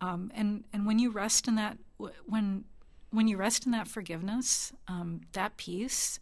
um, 0.00 0.30
and 0.34 0.64
and 0.72 0.86
when 0.86 0.98
you 0.98 1.10
rest 1.10 1.48
in 1.48 1.54
that 1.54 1.78
when 2.26 2.64
when 3.10 3.28
you 3.28 3.36
rest 3.36 3.64
in 3.64 3.72
that 3.72 3.88
forgiveness, 3.88 4.72
um, 4.88 5.22
that 5.32 5.56
peace 5.56 6.20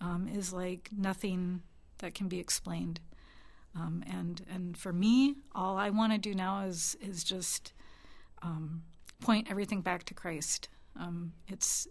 um, 0.00 0.28
is 0.28 0.52
like 0.52 0.90
nothing 0.96 1.62
that 1.98 2.14
can 2.14 2.28
be 2.28 2.38
explained. 2.38 3.00
Um, 3.74 4.02
and 4.10 4.44
and 4.52 4.76
for 4.76 4.92
me, 4.92 5.36
all 5.54 5.76
I 5.76 5.90
want 5.90 6.12
to 6.12 6.18
do 6.18 6.34
now 6.34 6.64
is 6.64 6.96
is 7.00 7.22
just 7.24 7.72
um, 8.42 8.82
point 9.20 9.48
everything 9.50 9.82
back 9.82 10.04
to 10.04 10.14
Christ. 10.14 10.68
Um, 10.96 11.32
it's 11.46 11.86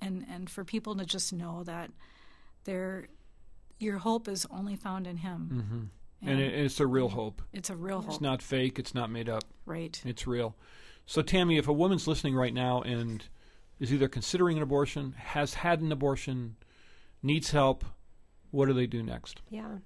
and 0.00 0.24
and 0.30 0.48
for 0.48 0.64
people 0.64 0.94
to 0.96 1.04
just 1.04 1.32
know 1.32 1.62
that 1.64 1.90
their 2.64 3.08
your 3.78 3.98
hope 3.98 4.28
is 4.28 4.46
only 4.50 4.76
found 4.76 5.06
in 5.06 5.18
Him. 5.18 5.90
And 6.24 6.40
it, 6.40 6.54
it's 6.54 6.78
a 6.78 6.86
real 6.86 7.08
hope. 7.08 7.42
It's 7.52 7.68
a 7.68 7.74
real 7.74 8.00
hope, 8.00 8.12
It's 8.12 8.20
not 8.20 8.40
fake, 8.40 8.78
it's 8.78 8.94
not 8.94 9.10
made 9.10 9.28
up. 9.28 9.42
right? 9.66 10.00
It's 10.04 10.24
real. 10.26 10.54
So, 11.04 11.20
Tammy, 11.20 11.58
if 11.58 11.66
a 11.66 11.72
woman's 11.72 12.06
listening 12.06 12.36
right 12.36 12.54
now 12.54 12.80
and 12.82 13.24
is 13.80 13.92
either 13.92 14.06
considering 14.06 14.56
an 14.56 14.62
abortion, 14.62 15.14
has 15.18 15.54
had 15.54 15.80
an 15.80 15.90
abortion, 15.90 16.54
needs 17.22 17.50
help, 17.50 17.84
what 18.50 18.66
do 18.66 18.72
they 18.72 18.86
do 18.86 19.02
next? 19.02 19.40
Yeah. 19.50 19.78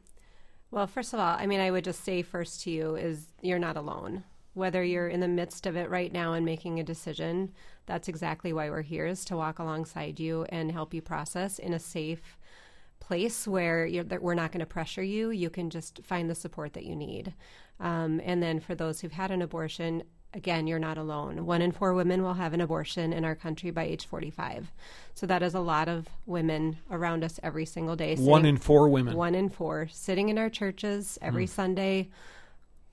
Well, 0.70 0.86
first 0.86 1.14
of 1.14 1.20
all, 1.20 1.36
I 1.38 1.46
mean, 1.46 1.60
I 1.60 1.70
would 1.70 1.84
just 1.84 2.04
say 2.04 2.22
first 2.22 2.62
to 2.62 2.70
you 2.70 2.96
is 2.96 3.28
you're 3.40 3.58
not 3.58 3.76
alone. 3.76 4.24
Whether 4.54 4.82
you're 4.82 5.08
in 5.08 5.20
the 5.20 5.28
midst 5.28 5.66
of 5.66 5.76
it 5.76 5.90
right 5.90 6.12
now 6.12 6.32
and 6.32 6.44
making 6.44 6.80
a 6.80 6.84
decision, 6.84 7.52
that's 7.84 8.08
exactly 8.08 8.52
why 8.52 8.70
we're 8.70 8.82
here 8.82 9.06
is 9.06 9.24
to 9.26 9.36
walk 9.36 9.58
alongside 9.58 10.18
you 10.18 10.44
and 10.48 10.72
help 10.72 10.94
you 10.94 11.02
process 11.02 11.58
in 11.58 11.74
a 11.74 11.78
safe 11.78 12.38
place 12.98 13.46
where 13.46 13.88
we're 14.20 14.34
not 14.34 14.50
going 14.50 14.60
to 14.60 14.66
pressure 14.66 15.02
you. 15.02 15.30
You 15.30 15.50
can 15.50 15.70
just 15.70 16.00
find 16.02 16.28
the 16.28 16.34
support 16.34 16.72
that 16.72 16.86
you 16.86 16.96
need. 16.96 17.34
Um, 17.78 18.20
and 18.24 18.42
then 18.42 18.58
for 18.58 18.74
those 18.74 19.00
who've 19.00 19.12
had 19.12 19.30
an 19.30 19.42
abortion, 19.42 20.02
again, 20.34 20.66
you're 20.66 20.78
not 20.78 20.98
alone. 20.98 21.46
One 21.46 21.62
in 21.62 21.72
four 21.72 21.94
women 21.94 22.22
will 22.22 22.34
have 22.34 22.52
an 22.52 22.60
abortion 22.60 23.12
in 23.12 23.24
our 23.24 23.34
country 23.34 23.70
by 23.70 23.84
age 23.84 24.06
45. 24.06 24.70
So 25.14 25.26
that 25.26 25.42
is 25.42 25.54
a 25.54 25.60
lot 25.60 25.88
of 25.88 26.08
women 26.26 26.78
around 26.90 27.24
us 27.24 27.40
every 27.42 27.64
single 27.64 27.96
day. 27.96 28.16
One 28.16 28.44
in 28.44 28.56
four 28.56 28.88
women. 28.88 29.16
one 29.16 29.34
in 29.34 29.48
four 29.48 29.88
sitting 29.90 30.28
in 30.28 30.38
our 30.38 30.50
churches 30.50 31.18
every 31.22 31.46
hmm. 31.46 31.52
Sunday, 31.52 32.08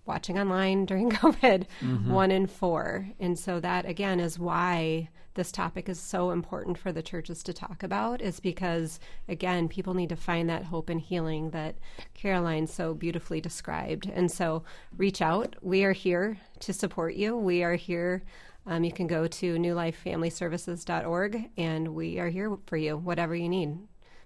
watching 0.06 0.40
online 0.40 0.86
during 0.88 1.12
COVID. 1.12 1.66
Mm-hmm. 1.82 2.12
One 2.12 2.32
in 2.32 2.48
four. 2.48 3.10
And 3.20 3.38
so 3.38 3.60
that 3.60 3.86
again 3.86 4.20
is 4.20 4.40
why 4.40 5.10
this 5.36 5.52
topic 5.52 5.90
is 5.90 6.00
so 6.00 6.32
important 6.32 6.78
for 6.78 6.92
the 6.92 7.02
churches 7.02 7.44
to 7.44 7.54
talk 7.54 7.84
about, 7.84 8.22
is 8.22 8.40
because 8.40 9.00
again, 9.28 9.68
people 9.68 9.94
need 9.94 10.10
to 10.10 10.16
find 10.16 10.50
that 10.50 10.66
hope 10.66 10.90
and 10.90 11.02
healing 11.02 11.52
that 11.52 11.76
Caroline 12.14 12.68
so 12.68 12.94
beautifully 12.94 13.42
described. 13.42 14.10
And 14.14 14.32
so 14.32 14.64
reach 14.98 15.22
out. 15.22 15.56
We 15.62 15.84
are 15.84 15.94
here 15.94 16.38
to 16.62 16.74
support 16.74 17.16
you. 17.16 17.38
We 17.38 17.64
are 17.64 17.76
here 17.76 18.24
um, 18.66 18.84
you 18.84 18.92
can 18.92 19.08
go 19.08 19.28
to 19.28 19.56
newlifefamilyservices.org, 19.56 21.50
and 21.58 21.88
we 21.90 22.20
are 22.20 22.30
here 22.30 22.58
for 22.66 22.78
you, 22.78 22.98
whatever 22.98 23.36
you 23.36 23.50
need. 23.50 23.78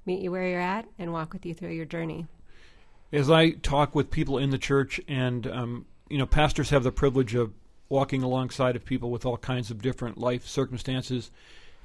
Meet 0.06 0.22
you 0.22 0.32
where 0.32 0.48
you're 0.48 0.62
at 0.62 0.86
and 1.00 1.12
walk 1.12 1.34
with 1.34 1.46
you 1.46 1.54
through 1.54 1.72
your 1.72 1.86
journey. 1.86 2.28
As 3.12 3.32
I 3.32 3.52
talk 3.52 3.96
with 3.96 4.12
people 4.12 4.38
in 4.38 4.52
the 4.52 4.58
church, 4.58 5.02
and 5.08 5.48
um, 5.48 5.86
you 6.10 6.18
know, 6.18 6.26
pastors 6.26 6.70
have 6.70 6.84
the 6.84 6.92
privilege 6.92 7.36
of 7.36 7.54
walking 7.90 8.24
alongside 8.24 8.76
of 8.76 8.86
people 8.86 9.12
with 9.12 9.26
all 9.26 9.38
kinds 9.38 9.72
of 9.72 9.82
different 9.82 10.18
life 10.18 10.46
circumstances, 10.46 11.32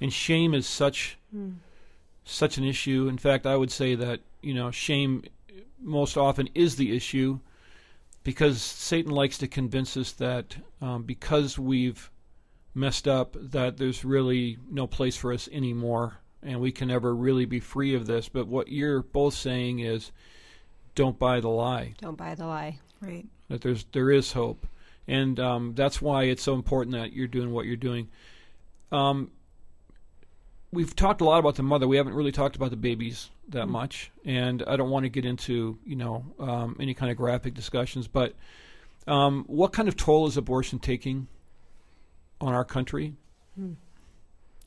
and 0.00 0.12
shame 0.12 0.54
is 0.54 0.66
such 0.66 1.18
mm. 1.34 1.54
such 2.24 2.58
an 2.58 2.64
issue. 2.64 3.08
In 3.08 3.18
fact, 3.18 3.46
I 3.46 3.56
would 3.56 3.70
say 3.70 3.94
that 3.94 4.20
you 4.42 4.54
know, 4.54 4.70
shame 4.70 5.22
most 5.80 6.16
often 6.16 6.48
is 6.54 6.76
the 6.76 6.94
issue 6.94 7.38
because 8.24 8.60
Satan 8.60 9.12
likes 9.12 9.38
to 9.38 9.48
convince 9.48 9.96
us 9.96 10.12
that 10.12 10.56
um, 10.80 11.04
because 11.04 11.58
we've 11.58 12.10
messed 12.74 13.08
up, 13.08 13.36
that 13.38 13.76
there's 13.76 14.04
really 14.04 14.58
no 14.70 14.86
place 14.86 15.16
for 15.16 15.32
us 15.32 15.48
anymore, 15.52 16.18
and 16.42 16.60
we 16.60 16.72
can 16.72 16.88
never 16.88 17.14
really 17.14 17.44
be 17.44 17.60
free 17.60 17.94
of 17.94 18.06
this. 18.06 18.28
But 18.28 18.46
what 18.46 18.68
you're 18.68 19.02
both 19.02 19.34
saying 19.34 19.80
is, 19.80 20.12
don't 20.94 21.18
buy 21.18 21.40
the 21.40 21.48
lie. 21.48 21.94
Don't 21.98 22.16
buy 22.16 22.34
the 22.34 22.46
lie. 22.46 22.78
Right. 23.00 23.26
That 23.48 23.62
there's 23.62 23.84
there 23.92 24.10
is 24.10 24.32
hope, 24.32 24.66
and 25.06 25.38
um, 25.40 25.74
that's 25.74 26.00
why 26.00 26.24
it's 26.24 26.42
so 26.42 26.54
important 26.54 26.94
that 26.96 27.12
you're 27.12 27.26
doing 27.26 27.52
what 27.52 27.66
you're 27.66 27.76
doing. 27.76 28.08
Um, 28.90 29.30
we've 30.72 30.94
talked 30.96 31.20
a 31.20 31.24
lot 31.24 31.38
about 31.38 31.56
the 31.56 31.62
mother. 31.62 31.86
We 31.86 31.96
haven't 31.96 32.14
really 32.14 32.32
talked 32.32 32.56
about 32.56 32.70
the 32.70 32.76
babies 32.76 33.30
that 33.48 33.64
mm-hmm. 33.64 33.72
much, 33.72 34.10
and 34.24 34.62
I 34.66 34.76
don't 34.76 34.90
want 34.90 35.04
to 35.04 35.08
get 35.08 35.24
into 35.24 35.78
you 35.84 35.96
know 35.96 36.24
um, 36.38 36.76
any 36.80 36.94
kind 36.94 37.10
of 37.10 37.16
graphic 37.16 37.54
discussions. 37.54 38.08
But 38.08 38.34
um, 39.06 39.44
what 39.46 39.72
kind 39.72 39.88
of 39.88 39.96
toll 39.96 40.26
is 40.26 40.36
abortion 40.36 40.78
taking 40.78 41.28
on 42.40 42.54
our 42.54 42.64
country? 42.64 43.14
Mm. 43.58 43.76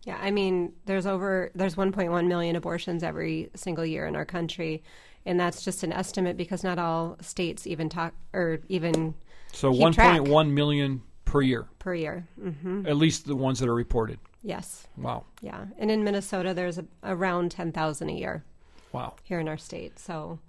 Yeah, 0.03 0.19
I 0.21 0.29
mean, 0.29 0.73
there's 0.85 1.07
over 1.07 1.51
there's 1.55 1.75
1.1 1.75 2.27
million 2.27 2.55
abortions 2.55 3.03
every 3.03 3.49
single 3.55 3.85
year 3.85 4.05
in 4.05 4.15
our 4.15 4.25
country, 4.25 4.83
and 5.25 5.39
that's 5.39 5.63
just 5.63 5.83
an 5.83 5.91
estimate 5.91 6.37
because 6.37 6.63
not 6.63 6.77
all 6.77 7.17
states 7.21 7.65
even 7.65 7.89
talk 7.89 8.13
or 8.31 8.59
even 8.69 9.15
so 9.55 9.71
1.1 9.71 10.51
million 10.51 11.01
per 11.23 11.41
year 11.41 11.67
per 11.79 11.93
year. 11.93 12.27
Mm-hmm. 12.41 12.85
At 12.87 12.97
least 12.97 13.25
the 13.25 13.35
ones 13.35 13.59
that 13.59 13.69
are 13.69 13.75
reported. 13.75 14.19
Yes. 14.41 14.87
Wow. 14.97 15.25
Yeah, 15.41 15.65
and 15.79 15.89
in 15.89 16.03
Minnesota, 16.03 16.53
there's 16.53 16.77
a, 16.77 16.85
around 17.03 17.51
10,000 17.51 18.09
a 18.09 18.13
year. 18.13 18.43
Wow. 18.91 19.15
Here 19.23 19.39
in 19.39 19.47
our 19.47 19.57
state, 19.57 19.99
so 19.99 20.39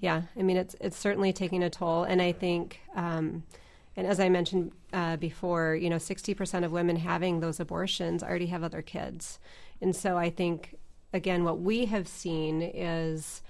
yeah, 0.00 0.22
I 0.36 0.42
mean 0.42 0.56
it's 0.56 0.76
it's 0.80 0.96
certainly 0.96 1.32
taking 1.32 1.62
a 1.62 1.70
toll, 1.70 2.04
and 2.04 2.20
I 2.20 2.32
think. 2.32 2.80
Um, 2.94 3.44
and 3.96 4.06
as 4.06 4.18
I 4.18 4.28
mentioned 4.28 4.72
uh, 4.92 5.16
before, 5.16 5.76
you 5.76 5.88
know, 5.88 5.96
60% 5.96 6.64
of 6.64 6.72
women 6.72 6.96
having 6.96 7.40
those 7.40 7.60
abortions 7.60 8.22
already 8.22 8.46
have 8.46 8.64
other 8.64 8.82
kids. 8.82 9.38
And 9.80 9.94
so 9.94 10.16
I 10.16 10.30
think, 10.30 10.76
again, 11.12 11.44
what 11.44 11.60
we 11.60 11.84
have 11.86 12.08
seen 12.08 12.60
is 12.60 13.42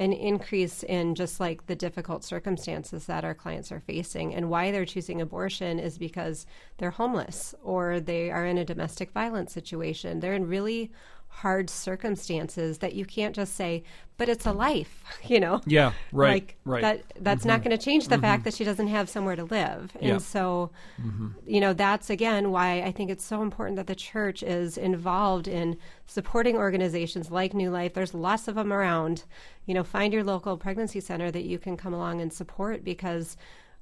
an 0.00 0.14
increase 0.14 0.82
in 0.82 1.14
just 1.14 1.38
like 1.40 1.66
the 1.66 1.76
difficult 1.76 2.24
circumstances 2.24 3.04
that 3.04 3.22
our 3.22 3.34
clients 3.34 3.70
are 3.70 3.80
facing. 3.80 4.34
And 4.34 4.48
why 4.48 4.70
they're 4.70 4.86
choosing 4.86 5.20
abortion 5.20 5.78
is 5.78 5.98
because 5.98 6.46
they're 6.78 6.90
homeless 6.90 7.54
or 7.62 8.00
they 8.00 8.30
are 8.30 8.46
in 8.46 8.56
a 8.56 8.64
domestic 8.64 9.12
violence 9.12 9.52
situation. 9.52 10.20
They're 10.20 10.32
in 10.32 10.48
really 10.48 10.90
hard 11.30 11.70
circumstances 11.70 12.78
that 12.78 12.92
you 12.92 13.06
can't 13.06 13.34
just 13.34 13.56
say, 13.56 13.82
but 14.18 14.28
it's 14.28 14.44
a 14.44 14.52
life, 14.52 15.02
you 15.24 15.40
know? 15.40 15.62
Yeah, 15.64 15.92
right. 16.12 16.32
Like 16.32 16.56
right. 16.64 16.82
that 16.82 17.02
that's 17.20 17.40
mm-hmm. 17.40 17.48
not 17.48 17.64
going 17.64 17.76
to 17.76 17.82
change 17.82 18.08
the 18.08 18.16
mm-hmm. 18.16 18.22
fact 18.22 18.44
that 18.44 18.54
she 18.54 18.64
doesn't 18.64 18.88
have 18.88 19.08
somewhere 19.08 19.36
to 19.36 19.44
live. 19.44 19.92
And 20.00 20.10
yeah. 20.10 20.18
so, 20.18 20.70
mm-hmm. 21.00 21.28
you 21.46 21.60
know, 21.60 21.72
that's 21.72 22.10
again 22.10 22.50
why 22.50 22.82
I 22.82 22.92
think 22.92 23.10
it's 23.10 23.24
so 23.24 23.42
important 23.42 23.76
that 23.76 23.86
the 23.86 23.94
church 23.94 24.42
is 24.42 24.76
involved 24.76 25.48
in 25.48 25.78
supporting 26.06 26.56
organizations 26.56 27.30
like 27.30 27.54
New 27.54 27.70
Life. 27.70 27.94
There's 27.94 28.12
lots 28.12 28.46
of 28.46 28.56
them 28.56 28.72
around. 28.72 29.24
You 29.64 29.74
know, 29.74 29.84
find 29.84 30.12
your 30.12 30.24
local 30.24 30.58
pregnancy 30.58 31.00
center 31.00 31.30
that 31.30 31.44
you 31.44 31.58
can 31.58 31.76
come 31.76 31.94
along 31.94 32.20
and 32.20 32.32
support 32.32 32.84
because 32.84 33.36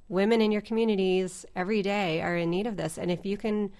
women 0.07 0.39
in 0.39 0.51
your 0.51 0.61
communities 0.61 1.45
every 1.55 1.81
day 1.81 2.21
are 2.21 2.37
in 2.37 2.49
need 2.49 2.67
of 2.67 2.77
this. 2.77 2.97
And 2.97 3.11
if 3.11 3.25
you 3.25 3.37
can 3.37 3.71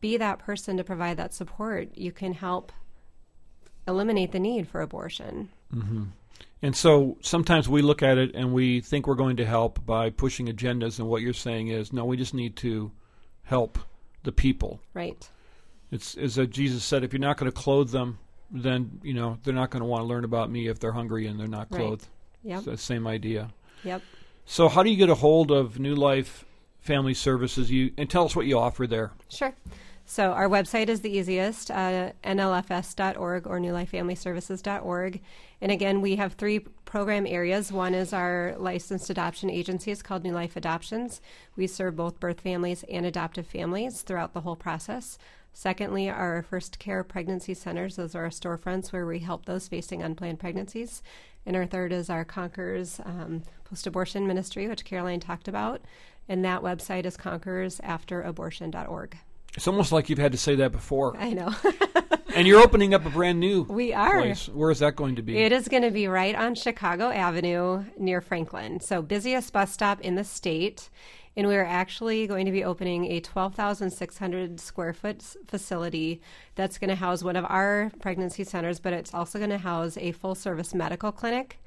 be 0.00 0.16
that 0.18 0.38
person 0.38 0.76
to 0.76 0.84
provide 0.84 1.16
that 1.16 1.34
support, 1.34 1.96
you 1.96 2.12
can 2.12 2.34
help 2.34 2.72
eliminate 3.86 4.32
the 4.32 4.40
need 4.40 4.68
for 4.68 4.80
abortion. 4.80 5.48
Mm-hmm. 5.74 6.04
And 6.62 6.74
so 6.74 7.18
sometimes 7.20 7.68
we 7.68 7.82
look 7.82 8.02
at 8.02 8.16
it 8.16 8.34
and 8.34 8.54
we 8.54 8.80
think 8.80 9.06
we're 9.06 9.14
going 9.14 9.36
to 9.36 9.44
help 9.44 9.84
by 9.84 10.10
pushing 10.10 10.46
agendas, 10.46 10.98
and 10.98 11.08
what 11.08 11.20
you're 11.20 11.34
saying 11.34 11.68
is, 11.68 11.92
no, 11.92 12.04
we 12.04 12.16
just 12.16 12.32
need 12.32 12.56
to 12.56 12.90
help 13.42 13.78
the 14.22 14.32
people. 14.32 14.80
Right. 14.94 15.28
It's 15.90 16.16
as 16.16 16.36
Jesus 16.48 16.82
said, 16.82 17.04
if 17.04 17.12
you're 17.12 17.20
not 17.20 17.36
going 17.36 17.50
to 17.50 17.56
clothe 17.56 17.90
them, 17.90 18.18
then 18.50 19.00
you 19.02 19.14
know 19.14 19.38
they're 19.42 19.54
not 19.54 19.70
going 19.70 19.82
to 19.82 19.86
want 19.86 20.02
to 20.02 20.06
learn 20.06 20.24
about 20.24 20.50
me 20.50 20.68
if 20.68 20.80
they're 20.80 20.92
hungry 20.92 21.26
and 21.26 21.38
they're 21.38 21.46
not 21.46 21.70
clothed. 21.70 22.06
Right. 22.42 22.54
Yep. 22.54 22.64
The 22.64 22.76
same 22.76 23.06
idea. 23.06 23.50
Yep. 23.84 24.02
So 24.46 24.68
how 24.68 24.82
do 24.82 24.90
you 24.90 24.96
get 24.96 25.10
a 25.10 25.14
hold 25.14 25.50
of 25.50 25.78
New 25.78 25.94
Life 25.94 26.44
Family 26.80 27.14
Services? 27.14 27.70
You 27.70 27.92
and 27.96 28.08
tell 28.08 28.24
us 28.24 28.34
what 28.34 28.46
you 28.46 28.58
offer 28.58 28.86
there. 28.86 29.12
Sure. 29.28 29.54
So 30.06 30.32
our 30.32 30.48
website 30.48 30.88
is 30.88 31.00
the 31.00 31.16
easiest, 31.16 31.70
uh, 31.70 32.12
nlfs.org 32.22 33.46
or 33.46 33.58
newlifefamilyservices.org. 33.58 35.20
And 35.62 35.72
again, 35.72 36.02
we 36.02 36.16
have 36.16 36.34
three 36.34 36.58
program 36.58 37.26
areas. 37.26 37.72
One 37.72 37.94
is 37.94 38.12
our 38.12 38.54
licensed 38.58 39.08
adoption 39.08 39.50
agency. 39.50 39.90
It's 39.90 40.02
called 40.02 40.22
New 40.22 40.34
Life 40.34 40.56
Adoptions. 40.56 41.22
We 41.56 41.66
serve 41.66 41.96
both 41.96 42.20
birth 42.20 42.42
families 42.42 42.84
and 42.90 43.06
adoptive 43.06 43.46
families 43.46 44.02
throughout 44.02 44.34
the 44.34 44.42
whole 44.42 44.56
process. 44.56 45.18
Secondly, 45.54 46.10
our 46.10 46.42
first 46.42 46.78
care 46.78 47.02
pregnancy 47.02 47.54
centers. 47.54 47.96
Those 47.96 48.14
are 48.14 48.24
our 48.24 48.30
storefronts 48.30 48.92
where 48.92 49.06
we 49.06 49.20
help 49.20 49.46
those 49.46 49.68
facing 49.68 50.02
unplanned 50.02 50.40
pregnancies. 50.40 51.02
And 51.46 51.56
our 51.56 51.64
third 51.64 51.92
is 51.92 52.10
our 52.10 52.26
Conquerors 52.26 53.00
um, 53.04 53.44
post 53.64 53.86
abortion 53.86 54.26
ministry, 54.26 54.68
which 54.68 54.84
Caroline 54.84 55.20
talked 55.20 55.48
about. 55.48 55.80
And 56.28 56.44
that 56.44 56.60
website 56.60 57.06
is 57.06 57.16
conquerorsafterabortion.org. 57.16 59.16
It's 59.54 59.68
almost 59.68 59.92
like 59.92 60.08
you've 60.08 60.18
had 60.18 60.32
to 60.32 60.38
say 60.38 60.56
that 60.56 60.72
before. 60.72 61.16
I 61.16 61.32
know. 61.32 61.54
and 62.34 62.46
you're 62.46 62.60
opening 62.60 62.92
up 62.92 63.06
a 63.06 63.10
brand 63.10 63.38
new 63.38 63.62
we 63.68 63.92
are. 63.92 64.20
Place. 64.20 64.48
Where 64.48 64.70
is 64.70 64.80
that 64.80 64.96
going 64.96 65.16
to 65.16 65.22
be? 65.22 65.38
It 65.38 65.52
is 65.52 65.68
going 65.68 65.82
to 65.84 65.90
be 65.90 66.08
right 66.08 66.34
on 66.34 66.54
Chicago 66.54 67.10
Avenue 67.10 67.84
near 67.96 68.20
Franklin. 68.20 68.80
So 68.80 69.00
busiest 69.00 69.52
bus 69.52 69.72
stop 69.72 70.00
in 70.00 70.16
the 70.16 70.24
state. 70.24 70.90
And 71.36 71.48
we're 71.48 71.64
actually 71.64 72.28
going 72.28 72.46
to 72.46 72.52
be 72.52 72.62
opening 72.62 73.06
a 73.10 73.18
12,600 73.18 74.60
square 74.60 74.92
foot 74.92 75.20
facility 75.48 76.20
that's 76.54 76.78
going 76.78 76.90
to 76.90 76.94
house 76.94 77.24
one 77.24 77.34
of 77.34 77.44
our 77.48 77.90
pregnancy 78.00 78.44
centers, 78.44 78.78
but 78.78 78.92
it's 78.92 79.12
also 79.12 79.38
going 79.38 79.50
to 79.50 79.58
house 79.58 79.96
a 79.96 80.12
full 80.12 80.36
service 80.36 80.74
medical 80.74 81.10
clinic 81.10 81.60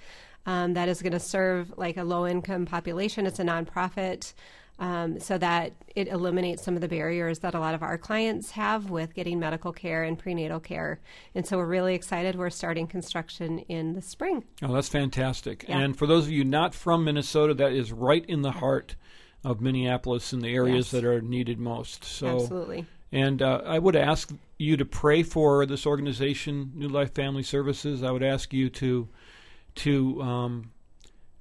um, 0.46 0.74
that 0.74 0.88
is 0.88 1.02
going 1.02 1.12
to 1.12 1.20
serve 1.20 1.78
like 1.78 1.98
a 1.98 2.04
low 2.06 2.26
income 2.26 2.66
population. 2.66 3.26
It's 3.26 3.40
a 3.40 3.44
nonprofit 3.44 4.34
um, 4.80 5.20
so 5.20 5.38
that 5.38 5.74
it 5.96 6.08
eliminates 6.08 6.64
some 6.64 6.76
of 6.76 6.82
the 6.82 6.88
barriers 6.88 7.40
that 7.40 7.56
a 7.56 7.60
lot 7.60 7.74
of 7.74 7.82
our 7.82 7.98
clients 7.98 8.52
have 8.52 8.90
with 8.90 9.14
getting 9.14 9.40
medical 9.40 9.74
care 9.74 10.04
and 10.04 10.20
prenatal 10.20 10.60
care. 10.60 11.00
And 11.34 11.46
so 11.46 11.58
we're 11.58 11.66
really 11.66 11.96
excited. 11.96 12.36
We're 12.36 12.50
starting 12.50 12.88
construction 12.88 13.60
in 13.60 13.94
the 13.94 14.02
spring. 14.02 14.44
Oh, 14.62 14.74
that's 14.74 14.90
fantastic. 14.90 15.66
Yeah. 15.68 15.80
And 15.80 15.98
for 15.98 16.06
those 16.06 16.26
of 16.26 16.32
you 16.32 16.44
not 16.44 16.76
from 16.76 17.04
Minnesota, 17.04 17.54
that 17.56 17.72
is 17.72 17.92
right 17.92 18.26
in 18.26 18.44
the 18.44 18.52
heart 18.52 18.96
of 19.44 19.62
Minneapolis 19.62 20.34
in 20.34 20.40
the 20.40 20.54
areas 20.54 20.88
yes. 20.88 20.92
that 20.92 21.06
are 21.06 21.22
needed 21.22 21.60
most. 21.60 22.04
So 22.04 22.42
Absolutely. 22.42 22.86
And 23.12 23.42
uh, 23.42 23.62
I 23.66 23.80
would 23.80 23.96
ask 23.96 24.32
you 24.58 24.78
to 24.78 24.86
pray 24.86 25.24
for 25.24 25.66
this 25.66 25.86
organization, 25.86 26.72
New 26.76 26.90
Life 26.90 27.14
Family 27.14 27.44
Services. 27.44 28.04
I 28.04 28.12
would 28.12 28.24
ask 28.24 28.54
you 28.54 28.70
to 28.72 29.08
to 29.76 30.22
um, 30.24 30.72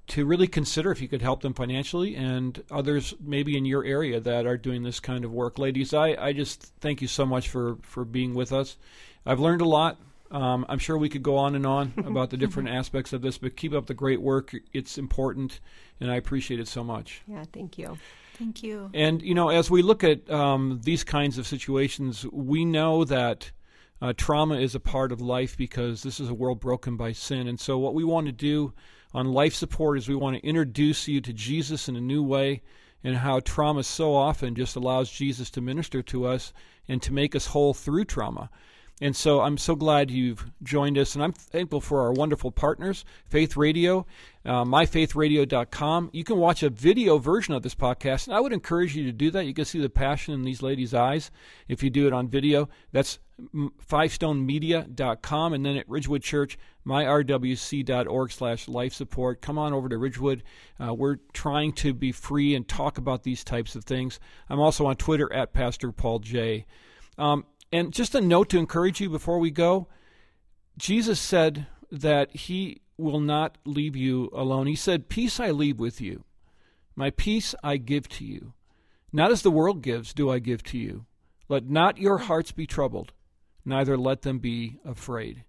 to 0.07 0.25
really 0.25 0.47
consider 0.47 0.91
if 0.91 1.01
you 1.01 1.07
could 1.07 1.21
help 1.21 1.41
them 1.41 1.53
financially 1.53 2.15
and 2.15 2.63
others 2.71 3.13
maybe 3.19 3.57
in 3.57 3.65
your 3.65 3.83
area 3.83 4.19
that 4.19 4.45
are 4.45 4.57
doing 4.57 4.83
this 4.83 4.99
kind 4.99 5.25
of 5.25 5.33
work. 5.33 5.59
Ladies, 5.59 5.93
I, 5.93 6.15
I 6.19 6.33
just 6.33 6.71
thank 6.79 7.01
you 7.01 7.07
so 7.07 7.25
much 7.25 7.49
for, 7.49 7.77
for 7.81 8.05
being 8.05 8.33
with 8.33 8.53
us. 8.53 8.77
I've 9.25 9.39
learned 9.39 9.61
a 9.61 9.67
lot. 9.67 9.97
Um, 10.31 10.65
I'm 10.69 10.79
sure 10.79 10.97
we 10.97 11.09
could 11.09 11.23
go 11.23 11.37
on 11.37 11.55
and 11.55 11.65
on 11.65 11.93
about 12.05 12.29
the 12.29 12.37
different 12.37 12.69
aspects 12.69 13.11
of 13.11 13.21
this, 13.21 13.37
but 13.37 13.57
keep 13.57 13.73
up 13.73 13.87
the 13.87 13.93
great 13.93 14.21
work. 14.21 14.53
It's 14.73 14.97
important, 14.97 15.59
and 15.99 16.09
I 16.09 16.15
appreciate 16.15 16.59
it 16.59 16.67
so 16.67 16.83
much. 16.83 17.21
Yeah, 17.27 17.43
thank 17.51 17.77
you. 17.77 17.97
Thank 18.37 18.63
you. 18.63 18.89
And, 18.93 19.21
you 19.21 19.33
know, 19.33 19.49
as 19.49 19.69
we 19.69 19.81
look 19.81 20.03
at 20.03 20.29
um, 20.29 20.79
these 20.83 21.03
kinds 21.03 21.37
of 21.37 21.47
situations, 21.47 22.25
we 22.31 22.65
know 22.65 23.03
that 23.03 23.51
uh, 24.01 24.13
trauma 24.15 24.59
is 24.59 24.75
a 24.75 24.79
part 24.79 25.11
of 25.11 25.21
life 25.21 25.57
because 25.57 26.03
this 26.03 26.19
is 26.19 26.29
a 26.29 26.33
world 26.33 26.59
broken 26.59 26.97
by 26.97 27.13
sin. 27.13 27.47
And 27.47 27.59
so, 27.59 27.77
what 27.77 27.95
we 27.95 28.03
want 28.03 28.27
to 28.27 28.31
do 28.31 28.73
on 29.17 29.33
life 29.33 29.55
support 29.55 29.97
is 29.97 30.07
we 30.07 30.13
want 30.13 30.37
to 30.37 30.47
introduce 30.47 31.07
you 31.07 31.19
to 31.21 31.33
Jesus 31.33 31.89
in 31.89 31.95
a 31.95 32.01
new 32.01 32.21
way 32.21 32.61
and 33.03 33.17
how 33.17 33.39
trauma 33.39 33.83
so 33.83 34.13
often 34.13 34.53
just 34.53 34.75
allows 34.75 35.09
Jesus 35.09 35.49
to 35.49 35.59
minister 35.59 36.03
to 36.03 36.27
us 36.27 36.53
and 36.87 37.01
to 37.01 37.11
make 37.11 37.35
us 37.35 37.47
whole 37.47 37.73
through 37.73 38.05
trauma. 38.05 38.51
And 39.01 39.15
so 39.15 39.41
I'm 39.41 39.57
so 39.57 39.75
glad 39.75 40.11
you've 40.11 40.51
joined 40.61 40.99
us, 40.99 41.15
and 41.15 41.23
I'm 41.23 41.31
thankful 41.31 41.81
for 41.81 42.01
our 42.01 42.11
wonderful 42.11 42.51
partners, 42.51 43.05
Faith 43.25 43.57
Radio, 43.57 44.05
uh, 44.45 44.65
myfaithradio.com. 44.65 46.11
You 46.13 46.23
can 46.23 46.37
watch 46.37 46.61
a 46.61 46.69
video 46.69 47.17
version 47.17 47.55
of 47.55 47.63
this 47.63 47.75
podcast, 47.75 48.27
and 48.27 48.35
I 48.35 48.39
would 48.39 48.53
encourage 48.53 48.95
you 48.95 49.03
to 49.05 49.11
do 49.11 49.31
that. 49.31 49.45
You 49.45 49.53
can 49.55 49.65
see 49.65 49.79
the 49.79 49.89
passion 49.89 50.35
in 50.35 50.43
these 50.43 50.61
ladies' 50.61 50.93
eyes 50.93 51.31
if 51.67 51.81
you 51.81 51.89
do 51.89 52.05
it 52.05 52.13
on 52.13 52.27
video. 52.27 52.69
That's 52.91 53.17
fivestonemedia.com, 53.55 55.53
and 55.53 55.65
then 55.65 55.77
at 55.77 55.89
Ridgewood 55.89 56.23
Church, 56.23 56.57
myrwc.org 56.85 58.31
slash 58.31 58.67
life 58.67 58.93
support. 58.93 59.41
Come 59.41 59.57
on 59.57 59.73
over 59.73 59.89
to 59.89 59.97
Ridgewood. 59.97 60.43
Uh, 60.79 60.93
we're 60.93 61.17
trying 61.33 61.73
to 61.73 61.93
be 61.93 62.11
free 62.11 62.55
and 62.55 62.67
talk 62.67 62.97
about 62.97 63.23
these 63.23 63.43
types 63.43 63.75
of 63.75 63.83
things. 63.83 64.19
I'm 64.49 64.59
also 64.59 64.87
on 64.87 64.95
Twitter 64.95 65.31
at 65.31 65.53
Pastor 65.53 65.91
Paul 65.91 66.19
J. 66.19 66.65
Um, 67.17 67.45
and 67.71 67.93
just 67.93 68.15
a 68.15 68.21
note 68.21 68.49
to 68.49 68.57
encourage 68.57 69.01
you 69.01 69.09
before 69.09 69.39
we 69.39 69.51
go 69.51 69.87
Jesus 70.77 71.19
said 71.19 71.67
that 71.91 72.35
he 72.35 72.81
will 72.97 73.19
not 73.19 73.57
leave 73.65 73.95
you 73.95 74.29
alone. 74.33 74.67
He 74.67 74.75
said, 74.75 75.09
Peace 75.09 75.39
I 75.39 75.51
leave 75.51 75.79
with 75.79 75.99
you, 75.99 76.23
my 76.95 77.09
peace 77.09 77.55
I 77.63 77.77
give 77.77 78.07
to 78.09 78.25
you. 78.25 78.53
Not 79.11 79.31
as 79.31 79.41
the 79.41 79.51
world 79.51 79.81
gives, 79.81 80.13
do 80.13 80.29
I 80.29 80.39
give 80.39 80.63
to 80.63 80.77
you. 80.77 81.05
Let 81.49 81.69
not 81.69 81.97
your 81.97 82.19
hearts 82.19 82.51
be 82.51 82.67
troubled, 82.67 83.13
neither 83.67 83.97
let 83.97 84.23
them 84.23 84.39
be 84.39 84.79
afraid. 84.85 85.43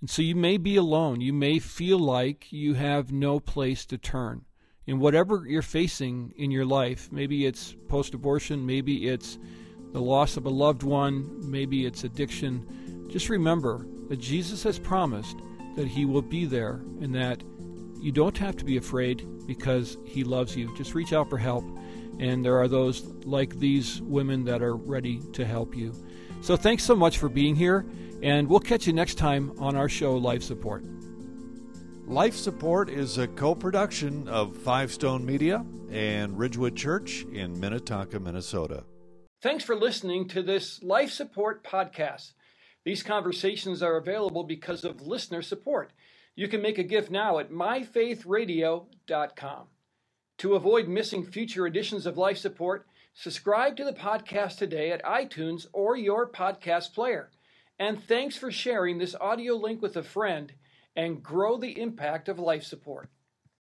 And 0.00 0.08
so 0.08 0.22
you 0.22 0.34
may 0.34 0.56
be 0.56 0.76
alone. 0.76 1.20
You 1.20 1.32
may 1.32 1.58
feel 1.58 1.98
like 1.98 2.52
you 2.52 2.74
have 2.74 3.12
no 3.12 3.38
place 3.38 3.84
to 3.86 3.98
turn. 3.98 4.44
In 4.86 4.98
whatever 4.98 5.44
you're 5.46 5.62
facing 5.62 6.32
in 6.36 6.50
your 6.50 6.64
life, 6.64 7.12
maybe 7.12 7.44
it's 7.44 7.76
post 7.88 8.14
abortion, 8.14 8.64
maybe 8.64 9.08
it's 9.08 9.38
the 9.92 10.00
loss 10.00 10.36
of 10.36 10.46
a 10.46 10.50
loved 10.50 10.82
one, 10.82 11.28
maybe 11.50 11.84
it's 11.84 12.04
addiction, 12.04 12.66
just 13.08 13.30
remember 13.30 13.86
that 14.08 14.18
Jesus 14.18 14.62
has 14.62 14.78
promised 14.78 15.36
that 15.76 15.88
He 15.88 16.04
will 16.04 16.22
be 16.22 16.44
there 16.44 16.80
and 17.00 17.14
that 17.14 17.42
you 18.00 18.12
don't 18.12 18.36
have 18.38 18.56
to 18.56 18.64
be 18.64 18.76
afraid 18.76 19.26
because 19.46 19.96
He 20.04 20.24
loves 20.24 20.56
you. 20.56 20.74
Just 20.76 20.94
reach 20.94 21.12
out 21.12 21.30
for 21.30 21.38
help, 21.38 21.64
and 22.18 22.44
there 22.44 22.58
are 22.58 22.68
those 22.68 23.04
like 23.24 23.58
these 23.58 24.00
women 24.02 24.44
that 24.44 24.62
are 24.62 24.76
ready 24.76 25.20
to 25.32 25.44
help 25.44 25.74
you. 25.74 25.94
So 26.40 26.56
thanks 26.56 26.84
so 26.84 26.96
much 26.96 27.18
for 27.18 27.28
being 27.28 27.56
here, 27.56 27.84
and 28.22 28.48
we'll 28.48 28.60
catch 28.60 28.86
you 28.86 28.92
next 28.92 29.16
time 29.16 29.52
on 29.58 29.76
our 29.76 29.88
show, 29.88 30.16
Life 30.16 30.42
Support. 30.42 30.84
Life 32.06 32.34
Support 32.34 32.88
is 32.88 33.18
a 33.18 33.28
co 33.28 33.54
production 33.54 34.26
of 34.28 34.56
Five 34.56 34.90
Stone 34.92 35.26
Media 35.26 35.64
and 35.90 36.38
Ridgewood 36.38 36.74
Church 36.74 37.26
in 37.32 37.60
Minnetonka, 37.60 38.18
Minnesota. 38.18 38.84
Thanks 39.42 39.62
for 39.62 39.76
listening 39.76 40.26
to 40.28 40.42
this 40.42 40.82
Life 40.82 41.10
Support 41.10 41.64
podcast. 41.64 42.32
These 42.84 43.02
conversations 43.02 43.82
are 43.82 43.98
available 43.98 44.44
because 44.44 44.84
of 44.84 45.02
listener 45.02 45.42
support. 45.42 45.92
You 46.34 46.48
can 46.48 46.62
make 46.62 46.78
a 46.78 46.82
gift 46.82 47.10
now 47.10 47.38
at 47.38 47.50
myfaithradio.com. 47.50 49.66
To 50.38 50.54
avoid 50.54 50.88
missing 50.88 51.26
future 51.26 51.66
editions 51.66 52.06
of 52.06 52.16
Life 52.16 52.38
Support, 52.38 52.86
subscribe 53.20 53.76
to 53.76 53.82
the 53.82 53.92
podcast 53.92 54.58
today 54.58 54.92
at 54.92 55.02
iTunes 55.02 55.66
or 55.72 55.96
your 55.96 56.30
podcast 56.30 56.94
player. 56.94 57.30
And 57.76 58.00
thanks 58.00 58.36
for 58.36 58.52
sharing 58.52 58.98
this 58.98 59.16
audio 59.20 59.56
link 59.56 59.82
with 59.82 59.96
a 59.96 60.04
friend 60.04 60.52
and 60.94 61.20
grow 61.20 61.58
the 61.58 61.80
impact 61.80 62.28
of 62.28 62.38
life 62.38 62.62
support. 62.62 63.08